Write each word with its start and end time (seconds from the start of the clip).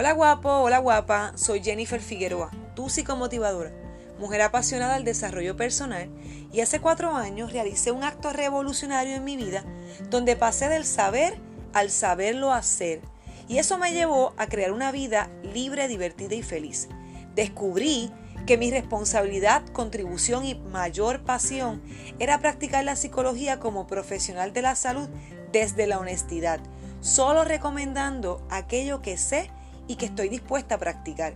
Hola 0.00 0.12
guapo, 0.12 0.48
hola 0.48 0.78
guapa, 0.78 1.32
soy 1.34 1.60
Jennifer 1.60 2.00
Figueroa, 2.00 2.52
tu 2.76 2.88
psicomotivadora, 2.88 3.72
mujer 4.20 4.42
apasionada 4.42 4.94
al 4.94 5.02
desarrollo 5.02 5.56
personal 5.56 6.08
y 6.52 6.60
hace 6.60 6.78
cuatro 6.78 7.16
años 7.16 7.52
realicé 7.52 7.90
un 7.90 8.04
acto 8.04 8.32
revolucionario 8.32 9.16
en 9.16 9.24
mi 9.24 9.36
vida 9.36 9.64
donde 10.08 10.36
pasé 10.36 10.68
del 10.68 10.84
saber 10.84 11.40
al 11.72 11.90
saberlo 11.90 12.52
hacer. 12.52 13.00
Y 13.48 13.58
eso 13.58 13.76
me 13.76 13.92
llevó 13.92 14.34
a 14.36 14.46
crear 14.46 14.70
una 14.70 14.92
vida 14.92 15.30
libre, 15.42 15.88
divertida 15.88 16.36
y 16.36 16.42
feliz. 16.42 16.86
Descubrí 17.34 18.12
que 18.46 18.56
mi 18.56 18.70
responsabilidad, 18.70 19.66
contribución 19.72 20.44
y 20.44 20.54
mayor 20.54 21.24
pasión 21.24 21.82
era 22.20 22.38
practicar 22.38 22.84
la 22.84 22.94
psicología 22.94 23.58
como 23.58 23.88
profesional 23.88 24.52
de 24.52 24.62
la 24.62 24.76
salud 24.76 25.08
desde 25.50 25.88
la 25.88 25.98
honestidad, 25.98 26.60
solo 27.00 27.42
recomendando 27.42 28.46
aquello 28.48 29.02
que 29.02 29.18
sé 29.18 29.50
y 29.88 29.96
que 29.96 30.06
estoy 30.06 30.28
dispuesta 30.28 30.76
a 30.76 30.78
practicar. 30.78 31.34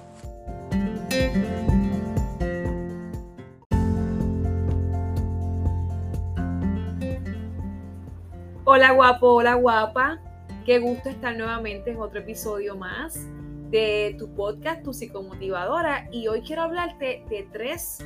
Hola 8.72 8.92
guapo, 8.92 9.34
hola 9.34 9.54
guapa. 9.54 10.20
Qué 10.64 10.78
gusto 10.78 11.08
estar 11.08 11.36
nuevamente 11.36 11.90
en 11.90 12.00
otro 12.00 12.20
episodio 12.20 12.76
más 12.76 13.26
de 13.68 14.14
tu 14.16 14.32
podcast, 14.36 14.84
tu 14.84 14.94
psicomotivadora. 14.94 16.08
Y 16.12 16.28
hoy 16.28 16.40
quiero 16.42 16.62
hablarte 16.62 17.24
de 17.28 17.48
tres 17.52 17.98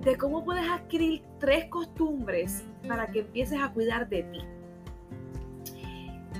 de 0.00 0.16
cómo 0.16 0.42
puedes 0.42 0.66
adquirir 0.70 1.22
tres 1.38 1.66
costumbres 1.66 2.64
para 2.88 3.08
que 3.08 3.18
empieces 3.18 3.60
a 3.60 3.70
cuidar 3.74 4.08
de 4.08 4.22
ti. 4.22 4.40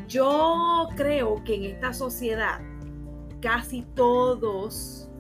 Yo 0.09 0.89
creo 0.97 1.45
que 1.45 1.57
en 1.57 1.65
esta 1.65 1.93
sociedad 1.93 2.63
casi 3.43 3.83
todos 3.95 5.11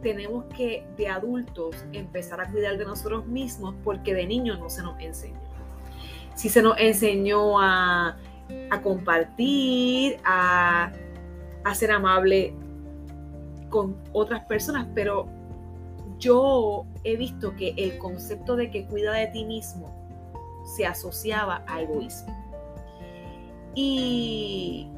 tenemos 0.00 0.44
que 0.56 0.86
de 0.96 1.08
adultos 1.08 1.74
empezar 1.92 2.40
a 2.40 2.48
cuidar 2.52 2.78
de 2.78 2.84
nosotros 2.84 3.26
mismos 3.26 3.74
porque 3.82 4.14
de 4.14 4.28
niños 4.28 4.60
no 4.60 4.70
se 4.70 4.84
nos 4.84 4.96
enseñó. 5.00 5.43
Si 6.34 6.48
se 6.48 6.62
nos 6.62 6.78
enseñó 6.78 7.60
a, 7.60 8.16
a 8.70 8.82
compartir, 8.82 10.18
a, 10.24 10.92
a 11.64 11.74
ser 11.74 11.90
amable 11.90 12.54
con 13.70 13.96
otras 14.12 14.44
personas, 14.44 14.86
pero 14.94 15.28
yo 16.18 16.86
he 17.02 17.16
visto 17.16 17.54
que 17.56 17.74
el 17.76 17.98
concepto 17.98 18.56
de 18.56 18.70
que 18.70 18.86
cuida 18.86 19.12
de 19.12 19.26
ti 19.28 19.44
mismo 19.44 19.92
se 20.64 20.86
asociaba 20.86 21.64
a 21.66 21.82
egoísmo. 21.82 22.34
Y 23.74 24.88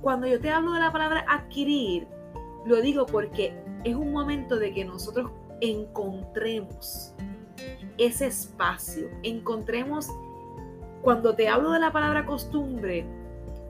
cuando 0.00 0.26
yo 0.26 0.40
te 0.40 0.50
hablo 0.50 0.72
de 0.72 0.80
la 0.80 0.90
palabra 0.90 1.24
adquirir, 1.28 2.08
lo 2.64 2.80
digo 2.80 3.06
porque 3.06 3.54
es 3.84 3.94
un 3.94 4.12
momento 4.12 4.58
de 4.58 4.72
que 4.72 4.84
nosotros 4.84 5.30
encontremos 5.60 7.14
ese 7.98 8.26
espacio, 8.26 9.08
encontremos, 9.22 10.08
cuando 11.02 11.34
te 11.34 11.48
hablo 11.48 11.70
de 11.72 11.80
la 11.80 11.92
palabra 11.92 12.26
costumbre, 12.26 13.06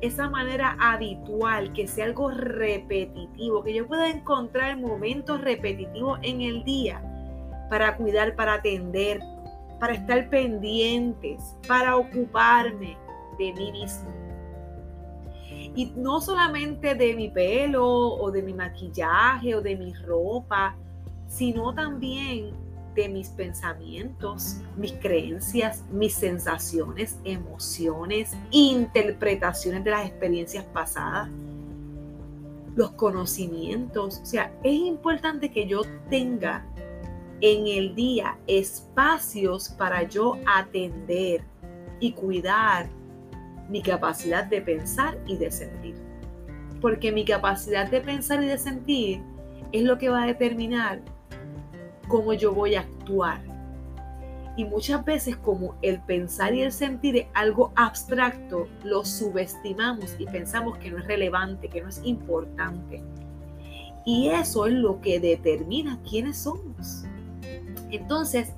esa 0.01 0.29
manera 0.29 0.77
habitual, 0.81 1.73
que 1.73 1.87
sea 1.87 2.07
algo 2.07 2.31
repetitivo, 2.31 3.63
que 3.63 3.75
yo 3.75 3.87
pueda 3.87 4.09
encontrar 4.09 4.79
momentos 4.79 5.41
repetitivos 5.41 6.19
en 6.23 6.41
el 6.41 6.65
día 6.65 7.03
para 7.69 7.97
cuidar, 7.97 8.35
para 8.35 8.55
atender, 8.55 9.21
para 9.79 9.95
estar 9.95 10.29
pendientes, 10.31 11.57
para 11.69 11.97
ocuparme 11.97 12.97
de 13.39 13.53
mí 13.53 13.73
mismo. 13.73 14.11
Y 15.75 15.93
no 15.97 16.21
solamente 16.21 16.95
de 16.95 17.15
mi 17.15 17.29
pelo 17.29 17.87
o 17.87 18.31
de 18.31 18.43
mi 18.43 18.55
maquillaje 18.55 19.55
o 19.55 19.61
de 19.61 19.77
mi 19.77 19.93
ropa, 19.95 20.77
sino 21.29 21.75
también 21.75 22.53
de 22.95 23.09
mis 23.09 23.29
pensamientos, 23.29 24.59
mis 24.77 24.93
creencias, 24.93 25.85
mis 25.91 26.15
sensaciones, 26.15 27.19
emociones, 27.25 28.33
interpretaciones 28.51 29.85
de 29.85 29.91
las 29.91 30.07
experiencias 30.07 30.65
pasadas, 30.65 31.29
los 32.75 32.93
conocimientos. 32.93 34.21
O 34.23 34.27
sea, 34.27 34.53
es 34.63 34.75
importante 34.75 35.51
que 35.51 35.67
yo 35.67 35.83
tenga 36.09 36.65
en 37.41 37.67
el 37.67 37.95
día 37.95 38.39
espacios 38.47 39.71
para 39.71 40.03
yo 40.03 40.37
atender 40.47 41.43
y 42.01 42.13
cuidar 42.13 42.89
mi 43.69 43.83
capacidad 43.83 44.45
de 44.45 44.61
pensar 44.61 45.19
y 45.27 45.37
de 45.37 45.51
sentir. 45.51 45.95
Porque 46.81 47.13
mi 47.13 47.25
capacidad 47.25 47.89
de 47.91 48.01
pensar 48.01 48.43
y 48.43 48.47
de 48.47 48.59
sentir 48.59 49.23
es 49.73 49.83
lo 49.83 49.99
que 49.99 50.09
va 50.09 50.25
a 50.25 50.27
determinar 50.27 51.01
cómo 52.11 52.35
yo 52.35 52.53
voy 52.53 52.75
a 52.75 52.81
actuar. 52.81 53.41
Y 54.57 54.65
muchas 54.65 55.03
veces 55.05 55.37
como 55.37 55.77
el 55.81 56.01
pensar 56.03 56.55
y 56.55 56.61
el 56.61 56.73
sentir 56.73 57.17
es 57.17 57.27
algo 57.33 57.73
abstracto, 57.77 58.67
lo 58.85 59.05
subestimamos 59.07 60.17
y 60.19 60.27
pensamos 60.27 60.77
que 60.77 60.91
no 60.91 60.99
es 60.99 61.07
relevante, 61.07 61.69
que 61.69 61.81
no 61.81 61.89
es 61.89 62.03
importante. 62.05 63.03
Y 64.05 64.29
eso 64.29 64.67
es 64.67 64.75
lo 64.75 65.01
que 65.01 65.21
determina 65.21 65.99
quiénes 66.03 66.37
somos. 66.39 67.05
Entonces, 67.91 68.53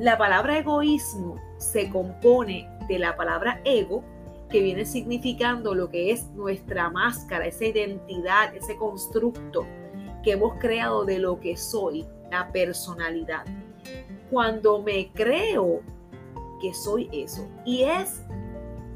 la 0.00 0.18
palabra 0.18 0.58
egoísmo 0.58 1.36
se 1.58 1.88
compone 1.90 2.68
de 2.88 2.98
la 2.98 3.16
palabra 3.16 3.60
ego, 3.64 4.02
que 4.50 4.62
viene 4.62 4.84
significando 4.84 5.74
lo 5.74 5.88
que 5.90 6.10
es 6.10 6.30
nuestra 6.30 6.90
máscara, 6.90 7.46
esa 7.46 7.66
identidad, 7.66 8.54
ese 8.56 8.76
constructo 8.76 9.66
que 10.22 10.32
hemos 10.32 10.54
creado 10.58 11.04
de 11.04 11.18
lo 11.18 11.38
que 11.38 11.56
soy, 11.56 12.06
la 12.34 12.50
personalidad. 12.50 13.44
Cuando 14.30 14.82
me 14.82 15.12
creo 15.12 15.82
que 16.60 16.74
soy 16.74 17.08
eso. 17.12 17.46
Y 17.64 17.82
es 17.82 18.22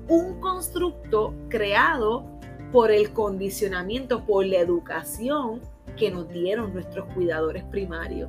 un 0.09 0.41
constructo 0.41 1.35
creado 1.49 2.25
por 2.73 2.91
el 2.91 3.13
condicionamiento, 3.13 4.25
por 4.25 4.45
la 4.45 4.59
educación 4.59 5.61
que 5.97 6.11
nos 6.11 6.29
dieron 6.31 6.75
nuestros 6.75 7.07
cuidadores 7.15 7.63
primarios. 7.65 8.29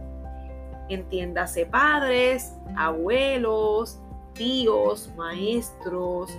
Entiéndase 0.89 1.65
padres, 1.65 2.53
abuelos, 2.75 3.99
tíos, 4.33 5.09
maestros, 5.17 6.31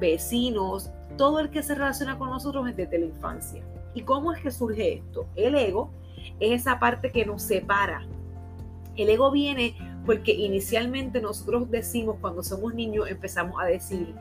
vecinos, 0.00 0.90
todo 1.16 1.40
el 1.40 1.48
que 1.50 1.62
se 1.62 1.74
relaciona 1.74 2.18
con 2.18 2.28
nosotros 2.28 2.66
desde 2.74 2.98
la 2.98 3.06
infancia. 3.06 3.62
¿Y 3.94 4.02
cómo 4.02 4.32
es 4.32 4.42
que 4.42 4.50
surge 4.50 4.94
esto? 4.94 5.26
El 5.34 5.54
ego 5.54 5.90
es 6.40 6.62
esa 6.62 6.78
parte 6.78 7.10
que 7.10 7.24
nos 7.24 7.42
separa. 7.42 8.06
El 8.96 9.10
ego 9.10 9.30
viene 9.30 9.74
porque 10.06 10.32
inicialmente 10.32 11.20
nosotros 11.20 11.68
decimos 11.68 12.16
cuando 12.20 12.42
somos 12.42 12.72
niños, 12.72 13.10
empezamos 13.10 13.60
a 13.60 13.66
decir, 13.66 14.14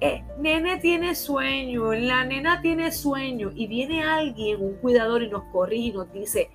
eh, 0.00 0.24
nene 0.38 0.78
tiene 0.78 1.14
sueño, 1.14 1.94
la 1.94 2.24
nena 2.24 2.60
tiene 2.60 2.90
sueño, 2.90 3.52
y 3.54 3.68
viene 3.68 4.02
alguien, 4.02 4.60
un 4.60 4.74
cuidador, 4.74 5.22
y 5.22 5.30
nos 5.30 5.44
corrige 5.44 5.88
y 5.88 5.92
nos 5.92 6.12
dice, 6.12 6.50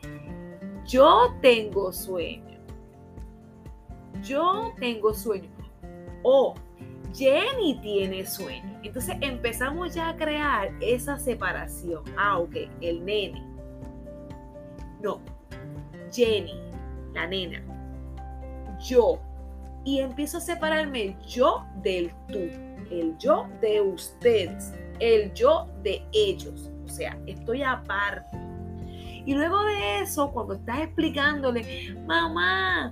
yo 0.85 1.33
tengo 1.41 1.93
sueño, 1.93 2.59
yo 4.21 4.73
tengo 4.79 5.13
sueño, 5.13 5.49
o 6.23 6.53
Jenny 7.15 7.79
tiene 7.81 8.25
sueño. 8.25 8.79
Entonces 8.83 9.15
empezamos 9.21 9.95
ya 9.95 10.09
a 10.09 10.17
crear 10.17 10.71
esa 10.81 11.17
separación. 11.17 12.03
Ah, 12.17 12.37
ok, 12.37 12.55
el 12.81 13.03
nene 13.05 13.56
no, 15.01 15.19
Jenny, 16.11 16.59
la 17.13 17.27
nena, 17.27 17.61
yo. 18.79 19.19
Y 19.83 19.99
empiezo 19.99 20.37
a 20.37 20.41
separarme 20.41 21.03
el 21.03 21.19
yo 21.25 21.63
del 21.81 22.11
tú, 22.27 22.39
el 22.91 23.15
yo 23.17 23.47
de 23.61 23.81
ustedes, 23.81 24.73
el 24.99 25.33
yo 25.33 25.67
de 25.83 26.03
ellos. 26.11 26.71
O 26.85 26.89
sea, 26.89 27.17
estoy 27.25 27.63
aparte. 27.63 28.37
Y 29.25 29.33
luego 29.33 29.61
de 29.63 30.01
eso, 30.01 30.31
cuando 30.31 30.55
estás 30.55 30.79
explicándole, 30.79 31.95
mamá, 32.05 32.91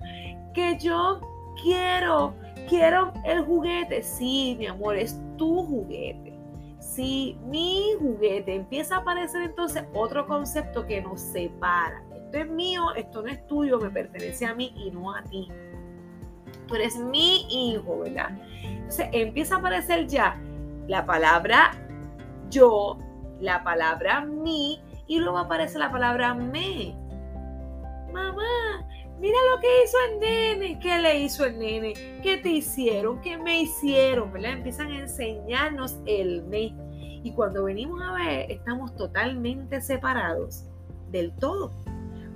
que 0.53 0.77
yo 0.79 1.21
quiero, 1.61 2.33
quiero 2.69 3.13
el 3.25 3.43
juguete. 3.43 4.03
Sí, 4.03 4.55
mi 4.57 4.67
amor, 4.67 4.97
es 4.97 5.19
tu 5.37 5.63
juguete 5.63 6.34
si 6.95 7.37
mi 7.45 7.93
juguete 7.99 8.55
empieza 8.55 8.95
a 8.95 8.99
aparecer 8.99 9.41
entonces 9.41 9.83
otro 9.93 10.25
concepto 10.25 10.85
que 10.85 11.01
nos 11.01 11.19
separa, 11.19 12.01
esto 12.15 12.37
es 12.37 12.49
mío, 12.49 12.93
esto 12.95 13.21
no 13.21 13.27
es 13.27 13.45
tuyo, 13.47 13.79
me 13.79 13.89
pertenece 13.89 14.45
a 14.45 14.55
mí 14.55 14.73
y 14.77 14.91
no 14.91 15.13
a 15.13 15.21
ti. 15.23 15.49
Tú 16.67 16.75
eres 16.75 16.95
mi 16.97 17.45
hijo, 17.49 17.99
¿verdad? 17.99 18.29
Entonces 18.63 19.09
empieza 19.11 19.55
a 19.55 19.57
aparecer 19.59 20.07
ya 20.07 20.39
la 20.87 21.05
palabra 21.05 21.71
yo, 22.49 22.97
la 23.41 23.63
palabra 23.63 24.21
mi 24.21 24.81
y 25.07 25.19
luego 25.19 25.37
aparece 25.37 25.77
la 25.77 25.91
palabra 25.91 26.33
me. 26.33 26.95
Mamá, 28.13 28.87
mira 29.19 29.37
lo 29.51 29.59
que 29.59 29.83
hizo 29.83 29.97
el 30.11 30.19
nene, 30.19 30.79
¿qué 30.79 30.97
le 30.99 31.19
hizo 31.19 31.45
el 31.45 31.59
nene? 31.59 31.93
¿Qué 32.23 32.37
te 32.37 32.49
hicieron? 32.49 33.19
¿Qué 33.19 33.37
me 33.37 33.63
hicieron? 33.63 34.31
¿Verdad? 34.31 34.53
Empiezan 34.53 34.91
a 34.91 34.99
enseñarnos 34.99 35.99
el 36.05 36.43
me. 36.43 36.84
Y 37.25 37.31
cuando 37.31 37.63
venimos 37.63 37.99
a 38.03 38.13
ver, 38.13 38.51
estamos 38.51 38.95
totalmente 38.95 39.81
separados 39.81 40.63
del 41.09 41.35
todo. 41.37 41.71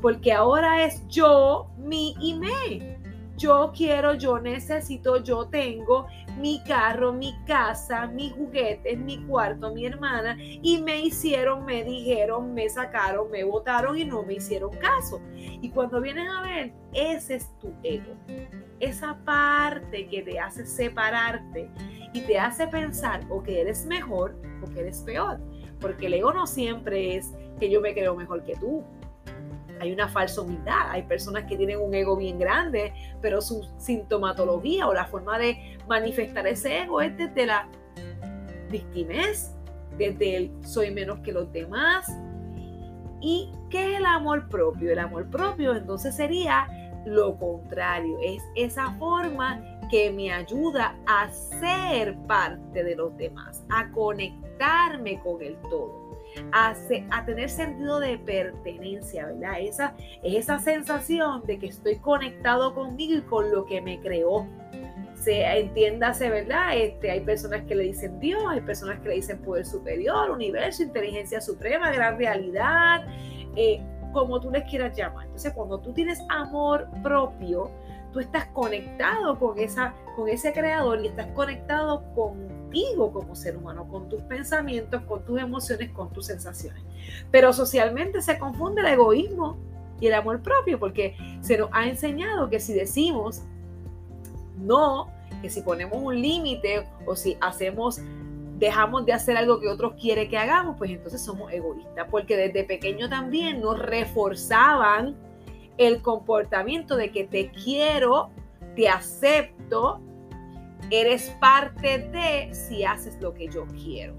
Porque 0.02 0.34
ahora 0.34 0.84
es 0.84 1.08
yo, 1.10 1.70
mi 1.78 2.16
y 2.20 2.34
me 2.34 2.99
yo 3.40 3.72
quiero, 3.74 4.14
yo 4.16 4.38
necesito, 4.38 5.24
yo 5.24 5.48
tengo 5.48 6.08
mi 6.38 6.62
carro, 6.64 7.14
mi 7.14 7.34
casa, 7.46 8.06
mis 8.08 8.34
juguetes, 8.34 9.00
mi 9.00 9.24
cuarto, 9.26 9.74
mi 9.74 9.86
hermana, 9.86 10.38
y 10.40 10.82
me 10.82 11.00
hicieron, 11.00 11.66
me 11.66 11.84
dijeron, 11.84 12.54
me 12.54 12.70
sacaron, 12.70 13.32
me 13.32 13.44
votaron 13.44 13.98
y 13.98 14.06
no 14.06 14.24
me 14.24 14.36
hicieron 14.36 14.72
caso. 14.78 15.22
Y 15.34 15.70
cuando 15.70 16.02
vienes 16.02 16.30
a 16.30 16.42
ver, 16.42 16.74
ese 16.94 17.36
es 17.36 17.58
tu 17.60 17.74
ego. 17.82 18.14
Esa 18.80 19.18
parte 19.26 20.08
que 20.08 20.22
te 20.22 20.40
hace 20.40 20.66
separarte 20.66 21.70
y 22.14 22.22
te 22.22 22.38
hace 22.38 22.68
pensar 22.68 23.22
o 23.30 23.42
que 23.42 23.62
eres 23.62 23.86
mejor 23.86 24.36
o 24.62 24.70
que 24.70 24.82
eres 24.82 25.02
peor. 25.02 25.40
Porque 25.80 26.08
el 26.08 26.14
ego 26.14 26.34
no 26.34 26.46
siempre 26.46 27.16
es 27.16 27.34
que 27.60 27.70
yo 27.70 27.80
me 27.80 27.94
creo 27.94 28.16
mejor 28.16 28.44
que 28.44 28.56
tú 28.56 28.84
hay 29.80 29.92
una 29.92 30.08
falsa 30.08 30.42
humildad. 30.42 30.90
Hay 30.90 31.04
personas 31.04 31.46
que 31.46 31.58
tienen 31.58 31.80
un 31.80 31.94
ego 31.94 32.18
bien 32.18 32.40
grande, 32.40 32.94
pero 33.22 33.42
su 33.42 33.68
sintomatología 33.78 34.88
o 34.88 34.94
la 34.94 35.06
forma 35.06 35.38
de 35.38 35.78
manifestar 35.88 36.48
ese 36.48 36.84
ego 36.84 37.02
es 37.02 37.16
desde 37.18 37.46
la 37.46 37.68
victimez, 38.70 39.56
desde 39.98 40.36
el 40.36 40.52
soy 40.66 40.92
menos 40.92 41.20
que 41.20 41.32
los 41.32 41.52
demás. 41.52 42.08
¿Y 43.22 43.52
qué 43.70 43.94
es 43.94 44.00
el 44.00 44.06
amor 44.06 44.48
propio? 44.50 44.92
El 44.92 45.00
amor 45.00 45.30
propio 45.30 45.76
entonces 45.76 46.16
sería 46.16 46.68
lo 47.06 47.38
contrario, 47.38 48.18
es 48.22 48.44
esa 48.56 48.92
forma 48.98 49.64
que 49.90 50.12
me 50.12 50.32
ayuda 50.32 50.96
a 51.08 51.30
ser 51.30 52.16
parte 52.28 52.84
de 52.84 52.96
los 52.96 53.16
demás, 53.18 53.64
a 53.70 53.90
conectarme 53.92 55.20
con 55.22 55.42
el 55.42 55.58
todo 55.70 55.99
a, 56.52 56.76
tener 57.26 57.50
sentido 57.50 58.00
de 58.00 58.18
pertenencia, 58.18 59.28
¿verdad? 59.28 59.60
Esa, 59.60 59.96
es 60.24 60.36
esa 60.36 60.60
sensación 60.60 61.46
de 61.46 61.60
que 61.60 61.68
estoy 61.68 61.98
conectado 61.98 62.74
conmigo 62.74 63.18
y 63.18 63.22
con 63.22 63.52
lo 63.52 63.66
que 63.66 63.82
me 63.82 64.00
creó. 64.00 64.48
Se, 65.16 65.44
entiéndase, 65.44 66.30
¿verdad? 66.30 66.78
Este, 66.78 67.12
hay 67.12 67.20
personas 67.22 67.64
que 67.64 67.76
le 67.76 67.84
dicen 67.84 68.20
Dios, 68.20 68.42
hay 68.48 68.62
personas 68.62 69.00
que 69.00 69.10
le 69.10 69.16
dicen 69.16 69.40
poder 69.40 69.66
superior, 69.66 70.32
universo, 70.32 70.82
inteligencia 70.84 71.42
suprema, 71.42 71.92
gran 71.92 72.18
realidad, 72.18 73.06
eh, 73.56 73.82
como 74.14 74.40
tú 74.40 74.50
les 74.50 74.64
quieras 74.64 74.96
llamar. 74.96 75.26
Entonces, 75.26 75.52
cuando 75.54 75.80
tú 75.80 75.94
tienes 75.94 76.22
amor 76.30 76.88
propio, 77.04 77.70
tú 78.14 78.20
estás 78.20 78.46
conectado 78.48 79.38
con, 79.38 79.60
esa, 79.60 79.94
con 80.16 80.30
ese 80.30 80.54
creador 80.54 81.04
y 81.04 81.08
estás 81.08 81.28
conectado 81.34 82.04
como 83.12 83.36
ser 83.36 83.58
humano, 83.58 83.88
con 83.88 84.10
tus 84.10 84.22
pensamientos, 84.24 85.02
con 85.04 85.24
tus 85.26 85.40
emociones, 85.40 85.92
con 85.92 86.12
tus 86.12 86.28
sensaciones. 86.28 86.84
Pero 87.32 87.54
socialmente 87.54 88.22
se 88.22 88.38
confunde 88.38 88.82
el 88.82 88.88
egoísmo 88.88 89.58
y 90.00 90.08
el 90.08 90.14
amor 90.14 90.42
propio 90.42 90.80
porque 90.80 91.16
se 91.42 91.58
nos 91.58 91.70
ha 91.74 91.88
enseñado 91.88 92.50
que 92.50 92.60
si 92.60 92.74
decimos 92.74 93.44
no, 94.58 95.10
que 95.42 95.50
si 95.50 95.62
ponemos 95.62 96.02
un 96.02 96.22
límite 96.22 96.88
o 97.06 97.16
si 97.16 97.38
hacemos 97.42 98.02
dejamos 98.60 99.06
de 99.06 99.14
hacer 99.14 99.38
algo 99.38 99.60
que 99.62 99.70
otros 99.70 99.94
quieren 99.94 100.30
que 100.30 100.38
hagamos, 100.38 100.78
pues 100.78 100.92
entonces 100.92 101.22
somos 101.22 101.52
egoístas, 101.52 102.08
porque 102.12 102.36
desde 102.36 102.66
pequeño 102.66 103.10
también 103.10 103.62
nos 103.62 103.80
reforzaban 103.80 105.16
el 105.78 106.02
comportamiento 106.02 106.98
de 106.98 107.10
que 107.10 107.24
te 107.24 107.52
quiero, 107.52 108.30
te 108.76 108.90
acepto, 108.90 110.02
eres 110.90 111.30
parte 111.40 112.00
de 112.00 112.54
si 112.54 112.84
haces 112.84 113.20
lo 113.22 113.34
que 113.34 113.48
yo 113.48 113.66
quiero. 113.68 114.16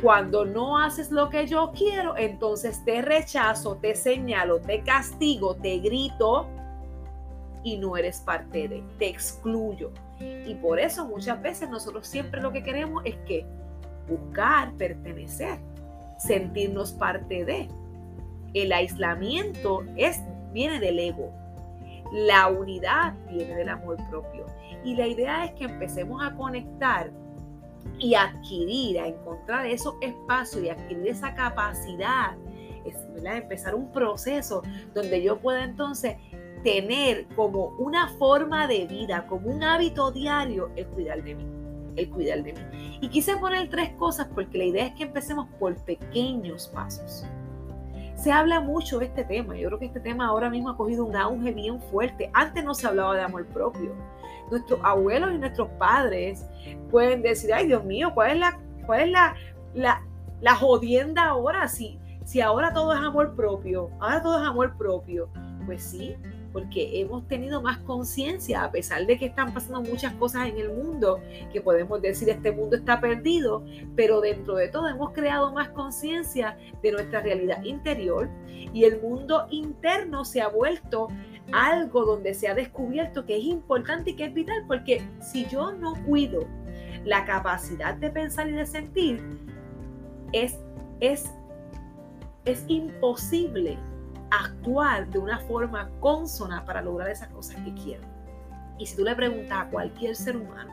Cuando 0.00 0.44
no 0.44 0.78
haces 0.78 1.10
lo 1.10 1.28
que 1.28 1.46
yo 1.46 1.72
quiero, 1.76 2.16
entonces 2.16 2.84
te 2.84 3.02
rechazo, 3.02 3.76
te 3.76 3.94
señalo, 3.94 4.60
te 4.60 4.82
castigo, 4.82 5.54
te 5.54 5.78
grito 5.78 6.48
y 7.62 7.76
no 7.76 7.96
eres 7.96 8.20
parte 8.20 8.68
de, 8.68 8.82
te 8.98 9.08
excluyo. 9.08 9.92
Y 10.18 10.54
por 10.56 10.80
eso 10.80 11.06
muchas 11.06 11.40
veces 11.40 11.68
nosotros 11.68 12.06
siempre 12.06 12.40
lo 12.40 12.52
que 12.52 12.62
queremos 12.62 13.02
es 13.04 13.16
que 13.26 13.46
buscar 14.08 14.72
pertenecer, 14.74 15.58
sentirnos 16.18 16.92
parte 16.92 17.44
de. 17.44 17.68
El 18.54 18.72
aislamiento 18.72 19.82
es 19.96 20.20
viene 20.52 20.80
del 20.80 20.98
ego. 20.98 21.32
La 22.12 22.48
unidad 22.48 23.14
viene 23.28 23.54
del 23.54 23.68
amor 23.68 23.96
propio. 24.10 24.46
Y 24.84 24.96
la 24.96 25.06
idea 25.06 25.44
es 25.44 25.52
que 25.52 25.64
empecemos 25.64 26.22
a 26.22 26.34
conectar 26.34 27.10
y 27.98 28.14
adquirir, 28.14 28.98
a 28.98 29.06
encontrar 29.06 29.66
esos 29.66 29.94
espacios 30.00 30.64
y 30.64 30.70
adquirir 30.70 31.08
esa 31.08 31.34
capacidad, 31.34 32.36
es, 32.84 32.96
empezar 33.24 33.74
un 33.74 33.92
proceso 33.92 34.62
donde 34.94 35.22
yo 35.22 35.38
pueda 35.38 35.64
entonces 35.64 36.16
tener 36.64 37.26
como 37.36 37.68
una 37.78 38.08
forma 38.18 38.66
de 38.66 38.86
vida, 38.86 39.26
como 39.26 39.50
un 39.50 39.62
hábito 39.62 40.10
diario, 40.10 40.70
el 40.76 40.86
cuidar 40.88 41.22
de 41.22 41.34
mí, 41.34 41.46
el 41.96 42.10
cuidar 42.10 42.42
de 42.42 42.52
mí. 42.52 42.98
Y 43.00 43.08
quise 43.08 43.36
poner 43.36 43.68
tres 43.68 43.90
cosas 43.90 44.28
porque 44.34 44.58
la 44.58 44.64
idea 44.64 44.86
es 44.86 44.94
que 44.94 45.04
empecemos 45.04 45.48
por 45.58 45.76
pequeños 45.84 46.68
pasos 46.68 47.24
se 48.22 48.30
habla 48.30 48.60
mucho 48.60 49.00
de 49.00 49.06
este 49.06 49.24
tema. 49.24 49.56
Yo 49.56 49.66
creo 49.66 49.80
que 49.80 49.86
este 49.86 49.98
tema 49.98 50.26
ahora 50.26 50.48
mismo 50.48 50.70
ha 50.70 50.76
cogido 50.76 51.04
un 51.04 51.16
auge 51.16 51.50
bien 51.50 51.80
fuerte. 51.82 52.30
Antes 52.34 52.64
no 52.64 52.72
se 52.72 52.86
hablaba 52.86 53.16
de 53.16 53.22
amor 53.22 53.44
propio. 53.46 53.92
Nuestros 54.48 54.78
abuelos 54.84 55.32
y 55.32 55.38
nuestros 55.38 55.68
padres 55.70 56.46
pueden 56.88 57.22
decir, 57.22 57.52
ay 57.52 57.66
Dios 57.66 57.84
mío, 57.84 58.12
¿cuál 58.14 58.30
es 58.32 58.38
la, 58.38 58.60
cuál 58.86 59.00
es 59.00 59.10
la, 59.10 59.34
la, 59.74 60.02
la 60.40 60.54
jodienda 60.54 61.24
ahora? 61.24 61.66
Si, 61.66 61.98
si 62.24 62.40
ahora 62.40 62.72
todo 62.72 62.92
es 62.92 63.00
amor 63.00 63.34
propio, 63.34 63.90
ahora 63.98 64.22
todo 64.22 64.40
es 64.40 64.46
amor 64.46 64.76
propio. 64.76 65.28
Pues 65.66 65.82
sí, 65.82 66.16
porque 66.52 67.00
hemos 67.00 67.26
tenido 67.28 67.62
más 67.62 67.78
conciencia, 67.78 68.64
a 68.64 68.70
pesar 68.70 69.06
de 69.06 69.18
que 69.18 69.26
están 69.26 69.52
pasando 69.52 69.82
muchas 69.82 70.12
cosas 70.14 70.48
en 70.48 70.58
el 70.58 70.70
mundo, 70.70 71.20
que 71.52 71.60
podemos 71.60 72.00
decir 72.02 72.28
este 72.28 72.52
mundo 72.52 72.76
está 72.76 73.00
perdido, 73.00 73.64
pero 73.96 74.20
dentro 74.20 74.54
de 74.54 74.68
todo 74.68 74.88
hemos 74.88 75.12
creado 75.12 75.52
más 75.52 75.70
conciencia 75.70 76.56
de 76.82 76.92
nuestra 76.92 77.20
realidad 77.20 77.62
interior 77.64 78.28
y 78.72 78.84
el 78.84 79.00
mundo 79.00 79.46
interno 79.50 80.24
se 80.24 80.40
ha 80.40 80.48
vuelto 80.48 81.08
algo 81.52 82.04
donde 82.04 82.34
se 82.34 82.48
ha 82.48 82.54
descubierto 82.54 83.26
que 83.26 83.36
es 83.36 83.44
importante 83.44 84.10
y 84.10 84.16
que 84.16 84.26
es 84.26 84.34
vital, 84.34 84.64
porque 84.66 85.02
si 85.20 85.46
yo 85.46 85.72
no 85.72 85.94
cuido 86.06 86.46
la 87.04 87.24
capacidad 87.24 87.94
de 87.94 88.10
pensar 88.10 88.48
y 88.48 88.52
de 88.52 88.66
sentir, 88.66 89.22
es, 90.32 90.58
es, 91.00 91.30
es 92.44 92.64
imposible 92.68 93.76
actuar 94.32 95.08
de 95.08 95.18
una 95.18 95.38
forma 95.40 95.90
consona 96.00 96.64
para 96.64 96.82
lograr 96.82 97.10
esas 97.10 97.28
cosas 97.28 97.56
que 97.56 97.74
quiero. 97.74 98.02
Y 98.78 98.86
si 98.86 98.96
tú 98.96 99.04
le 99.04 99.14
preguntas 99.14 99.66
a 99.66 99.68
cualquier 99.68 100.16
ser 100.16 100.36
humano, 100.36 100.72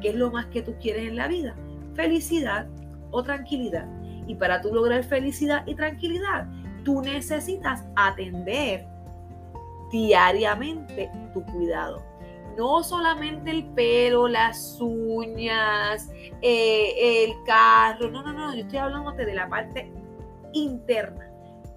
¿qué 0.00 0.10
es 0.10 0.14
lo 0.14 0.30
más 0.30 0.46
que 0.46 0.62
tú 0.62 0.74
quieres 0.80 1.08
en 1.08 1.16
la 1.16 1.26
vida? 1.26 1.54
Felicidad 1.94 2.68
o 3.10 3.22
tranquilidad. 3.22 3.86
Y 4.26 4.34
para 4.34 4.60
tú 4.60 4.72
lograr 4.72 5.02
felicidad 5.02 5.66
y 5.66 5.74
tranquilidad, 5.74 6.46
tú 6.84 7.02
necesitas 7.02 7.84
atender 7.96 8.86
diariamente 9.90 11.10
tu 11.34 11.42
cuidado. 11.46 12.02
No 12.56 12.82
solamente 12.82 13.50
el 13.50 13.64
pelo, 13.66 14.28
las 14.28 14.78
uñas, 14.80 16.10
eh, 16.42 17.24
el 17.24 17.34
carro, 17.44 18.10
no, 18.10 18.22
no, 18.22 18.32
no, 18.32 18.54
yo 18.54 18.62
estoy 18.62 18.78
hablando 18.78 19.12
de 19.12 19.34
la 19.34 19.48
parte 19.48 19.92
interna 20.52 21.27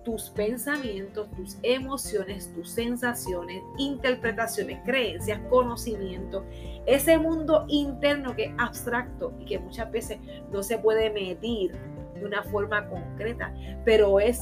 tus 0.03 0.29
pensamientos, 0.29 1.29
tus 1.31 1.58
emociones, 1.63 2.51
tus 2.53 2.72
sensaciones, 2.72 3.62
interpretaciones, 3.77 4.79
creencias, 4.84 5.39
conocimiento, 5.50 6.46
ese 6.86 7.17
mundo 7.17 7.65
interno 7.67 8.36
que 8.36 8.46
es 8.46 8.53
abstracto 8.58 9.34
y 9.39 9.46
que 9.46 9.60
muchas 9.60 9.91
veces 9.91 10.20
no 10.51 10.63
se 10.63 10.77
puede 10.77 11.12
medir 11.12 11.74
de 12.15 12.25
una 12.25 12.43
forma 12.43 12.88
concreta, 12.88 13.53
pero 13.86 14.20
es 14.20 14.41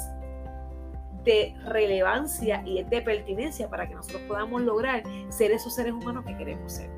de 1.24 1.54
relevancia 1.66 2.64
y 2.66 2.80
es 2.80 2.90
de 2.90 3.02
pertinencia 3.02 3.70
para 3.70 3.88
que 3.88 3.96
nosotros 3.96 4.22
podamos 4.24 4.62
lograr 4.62 5.04
ser 5.30 5.52
esos 5.52 5.76
seres 5.76 5.94
humanos 5.94 6.26
que 6.26 6.36
queremos 6.38 6.74
ser. 6.74 6.90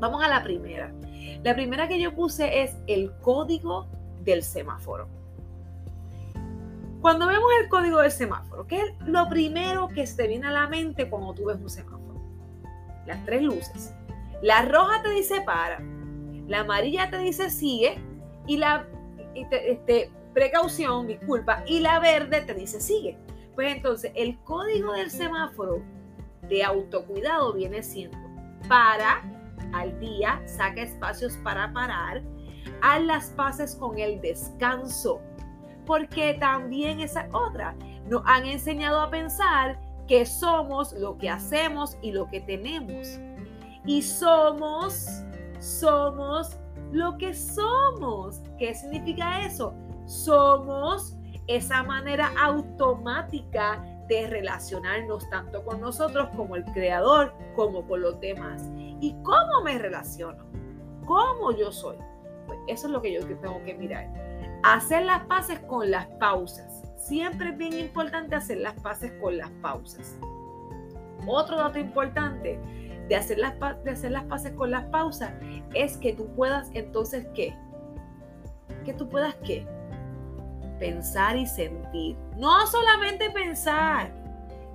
Vamos 0.00 0.22
a 0.22 0.28
la 0.28 0.42
primera. 0.42 0.92
La 1.42 1.54
primera 1.54 1.88
que 1.88 2.00
yo 2.00 2.14
puse 2.14 2.62
es 2.62 2.76
el 2.86 3.12
código 3.18 3.86
del 4.22 4.42
semáforo. 4.42 5.23
Cuando 7.04 7.26
vemos 7.26 7.50
el 7.60 7.68
código 7.68 8.00
del 8.00 8.10
semáforo, 8.10 8.66
¿qué 8.66 8.80
es 8.80 8.94
lo 9.04 9.28
primero 9.28 9.88
que 9.88 10.06
se 10.06 10.16
te 10.16 10.26
viene 10.26 10.46
a 10.46 10.50
la 10.50 10.68
mente 10.68 11.10
cuando 11.10 11.34
tú 11.34 11.44
ves 11.44 11.58
un 11.60 11.68
semáforo? 11.68 12.18
Las 13.04 13.22
tres 13.26 13.42
luces. 13.42 13.92
La 14.40 14.62
roja 14.62 15.02
te 15.02 15.10
dice 15.10 15.42
para, 15.42 15.82
la 16.46 16.60
amarilla 16.60 17.10
te 17.10 17.18
dice 17.18 17.50
sigue 17.50 18.00
y 18.46 18.56
la 18.56 18.86
este, 19.34 20.10
precaución, 20.32 21.06
disculpa, 21.06 21.62
y 21.66 21.80
la 21.80 22.00
verde 22.00 22.40
te 22.40 22.54
dice 22.54 22.80
sigue. 22.80 23.18
Pues 23.54 23.76
entonces 23.76 24.10
el 24.14 24.38
código 24.38 24.94
del 24.94 25.10
semáforo 25.10 25.82
de 26.48 26.64
autocuidado 26.64 27.52
viene 27.52 27.82
siendo 27.82 28.16
para 28.66 29.22
al 29.74 30.00
día, 30.00 30.40
saca 30.46 30.80
espacios 30.80 31.36
para 31.44 31.70
parar, 31.70 32.22
haz 32.80 33.02
las 33.02 33.26
paces 33.32 33.76
con 33.76 33.98
el 33.98 34.22
descanso, 34.22 35.20
porque 35.86 36.34
también 36.34 37.00
esa 37.00 37.28
otra, 37.32 37.74
nos 38.06 38.22
han 38.26 38.46
enseñado 38.46 39.00
a 39.00 39.10
pensar 39.10 39.78
que 40.06 40.26
somos 40.26 40.92
lo 40.92 41.16
que 41.16 41.30
hacemos 41.30 41.96
y 42.02 42.12
lo 42.12 42.28
que 42.28 42.40
tenemos. 42.40 43.18
Y 43.86 44.02
somos, 44.02 45.22
somos 45.58 46.56
lo 46.92 47.16
que 47.18 47.34
somos. 47.34 48.40
¿Qué 48.58 48.74
significa 48.74 49.44
eso? 49.44 49.74
Somos 50.06 51.16
esa 51.46 51.82
manera 51.82 52.32
automática 52.40 53.82
de 54.08 54.26
relacionarnos 54.26 55.28
tanto 55.30 55.64
con 55.64 55.80
nosotros 55.80 56.28
como 56.36 56.56
el 56.56 56.64
creador, 56.66 57.34
como 57.56 57.86
con 57.86 58.02
los 58.02 58.20
demás. 58.20 58.70
¿Y 59.00 59.14
cómo 59.22 59.62
me 59.64 59.78
relaciono? 59.78 60.44
¿Cómo 61.06 61.52
yo 61.52 61.72
soy? 61.72 61.96
Pues 62.46 62.58
eso 62.68 62.86
es 62.86 62.92
lo 62.92 63.00
que 63.00 63.12
yo 63.12 63.26
tengo 63.26 63.62
que 63.64 63.74
mirar. 63.74 64.23
Hacer 64.64 65.04
las 65.04 65.24
paces 65.26 65.60
con 65.60 65.90
las 65.90 66.06
pausas. 66.18 66.82
Siempre 66.96 67.50
es 67.50 67.58
bien 67.58 67.74
importante 67.74 68.34
hacer 68.34 68.56
las 68.58 68.72
paces 68.80 69.12
con 69.20 69.36
las 69.36 69.50
pausas. 69.60 70.16
Otro 71.26 71.58
dato 71.58 71.78
importante 71.78 72.58
de 73.06 73.14
hacer 73.14 73.38
las, 73.38 73.54
de 73.84 73.90
hacer 73.90 74.12
las 74.12 74.24
paces 74.24 74.52
con 74.52 74.70
las 74.70 74.84
pausas 74.86 75.32
es 75.74 75.98
que 75.98 76.14
tú 76.14 76.34
puedas 76.34 76.70
entonces 76.72 77.26
qué? 77.34 77.54
Que 78.86 78.94
tú 78.94 79.06
puedas 79.06 79.34
qué? 79.44 79.66
Pensar 80.78 81.36
y 81.36 81.46
sentir. 81.46 82.16
No 82.38 82.66
solamente 82.66 83.28
pensar. 83.32 84.10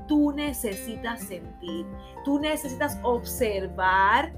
Tú 0.08 0.32
necesitas 0.34 1.22
sentir. 1.22 1.88
Tú 2.24 2.40
necesitas 2.40 3.00
observar 3.02 4.32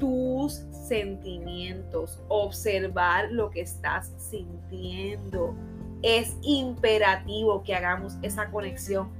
tus 0.00 0.66
sentimientos, 0.88 2.20
observar 2.28 3.30
lo 3.30 3.50
que 3.50 3.60
estás 3.60 4.12
sintiendo. 4.18 5.54
Es 6.02 6.36
imperativo 6.42 7.62
que 7.62 7.74
hagamos 7.74 8.16
esa 8.22 8.50
conexión 8.50 9.10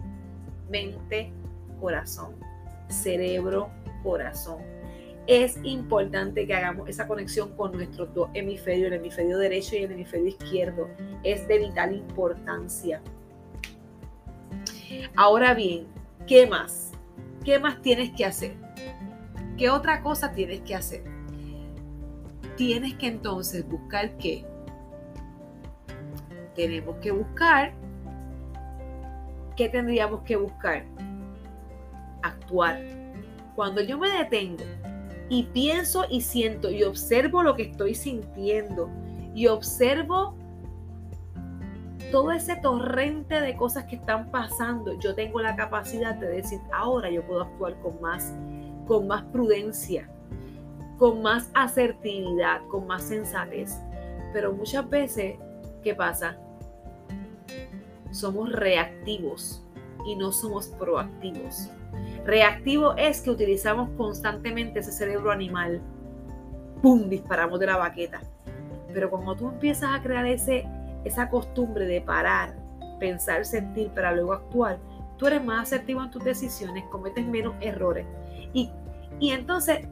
mente-corazón 0.70 2.48
cerebro-corazón. 2.88 4.58
Es 5.26 5.58
importante 5.62 6.46
que 6.46 6.54
hagamos 6.54 6.88
esa 6.88 7.06
conexión 7.06 7.54
con 7.54 7.72
nuestros 7.72 8.12
dos 8.14 8.30
hemisferios, 8.32 8.86
el 8.86 8.94
hemisferio 8.94 9.36
derecho 9.36 9.76
y 9.76 9.84
el 9.84 9.92
hemisferio 9.92 10.28
izquierdo. 10.28 10.88
Es 11.22 11.46
de 11.46 11.58
vital 11.58 11.94
importancia. 11.94 13.02
Ahora 15.14 15.52
bien, 15.52 15.86
¿qué 16.26 16.46
más? 16.46 16.92
¿Qué 17.44 17.58
más 17.58 17.82
tienes 17.82 18.10
que 18.16 18.24
hacer? 18.24 18.54
¿Qué 19.58 19.68
otra 19.68 20.02
cosa 20.02 20.32
tienes 20.32 20.62
que 20.62 20.74
hacer? 20.74 21.17
Tienes 22.58 22.92
que 22.96 23.06
entonces 23.06 23.66
buscar 23.66 24.14
qué. 24.18 24.44
Tenemos 26.54 26.96
que 26.96 27.12
buscar. 27.12 27.72
¿Qué 29.56 29.70
tendríamos 29.70 30.20
que 30.22 30.36
buscar? 30.36 30.84
actuar. 32.22 32.80
Cuando 33.54 33.80
yo 33.80 33.98
me 33.98 34.10
detengo 34.10 34.64
y 35.28 35.44
pienso 35.44 36.04
y 36.08 36.20
siento 36.20 36.70
y 36.70 36.82
observo 36.84 37.42
lo 37.42 37.54
que 37.54 37.62
estoy 37.62 37.94
sintiendo 37.94 38.90
y 39.34 39.46
observo 39.46 40.36
todo 42.10 42.32
ese 42.32 42.56
torrente 42.56 43.40
de 43.40 43.56
cosas 43.56 43.84
que 43.84 43.96
están 43.96 44.30
pasando, 44.30 44.98
yo 44.98 45.14
tengo 45.14 45.40
la 45.40 45.56
capacidad 45.56 46.14
de 46.14 46.28
decir, 46.28 46.58
ahora 46.72 47.10
yo 47.10 47.26
puedo 47.26 47.42
actuar 47.42 47.78
con 47.80 48.00
más, 48.00 48.34
con 48.86 49.06
más 49.06 49.22
prudencia, 49.24 50.08
con 50.98 51.22
más 51.22 51.50
asertividad, 51.54 52.60
con 52.68 52.86
más 52.86 53.04
sensatez. 53.04 53.78
Pero 54.32 54.52
muchas 54.52 54.88
veces, 54.90 55.36
¿qué 55.82 55.94
pasa? 55.94 56.36
Somos 58.10 58.52
reactivos 58.52 59.64
y 60.04 60.16
no 60.16 60.32
somos 60.32 60.66
proactivos. 60.68 61.70
Reactivo 62.24 62.94
es 62.96 63.22
que 63.22 63.30
utilizamos 63.30 63.88
constantemente 63.96 64.80
ese 64.80 64.92
cerebro 64.92 65.30
animal. 65.30 65.80
¡Pum! 66.82 67.08
Disparamos 67.08 67.60
de 67.60 67.66
la 67.66 67.76
baqueta. 67.76 68.20
Pero 68.92 69.10
cuando 69.10 69.36
tú 69.36 69.48
empiezas 69.48 69.94
a 69.94 70.02
crear 70.02 70.26
ese, 70.26 70.66
esa 71.04 71.30
costumbre 71.30 71.86
de 71.86 72.00
parar, 72.00 72.56
pensar, 72.98 73.44
sentir 73.44 73.88
para 73.90 74.12
luego 74.12 74.32
actuar, 74.32 74.78
tú 75.16 75.26
eres 75.26 75.44
más 75.44 75.62
asertivo 75.62 76.02
en 76.02 76.10
tus 76.10 76.24
decisiones, 76.24 76.84
cometes 76.90 77.26
menos 77.26 77.54
errores. 77.60 78.06
Y, 78.52 78.70
y 79.20 79.30
entonces 79.30 79.86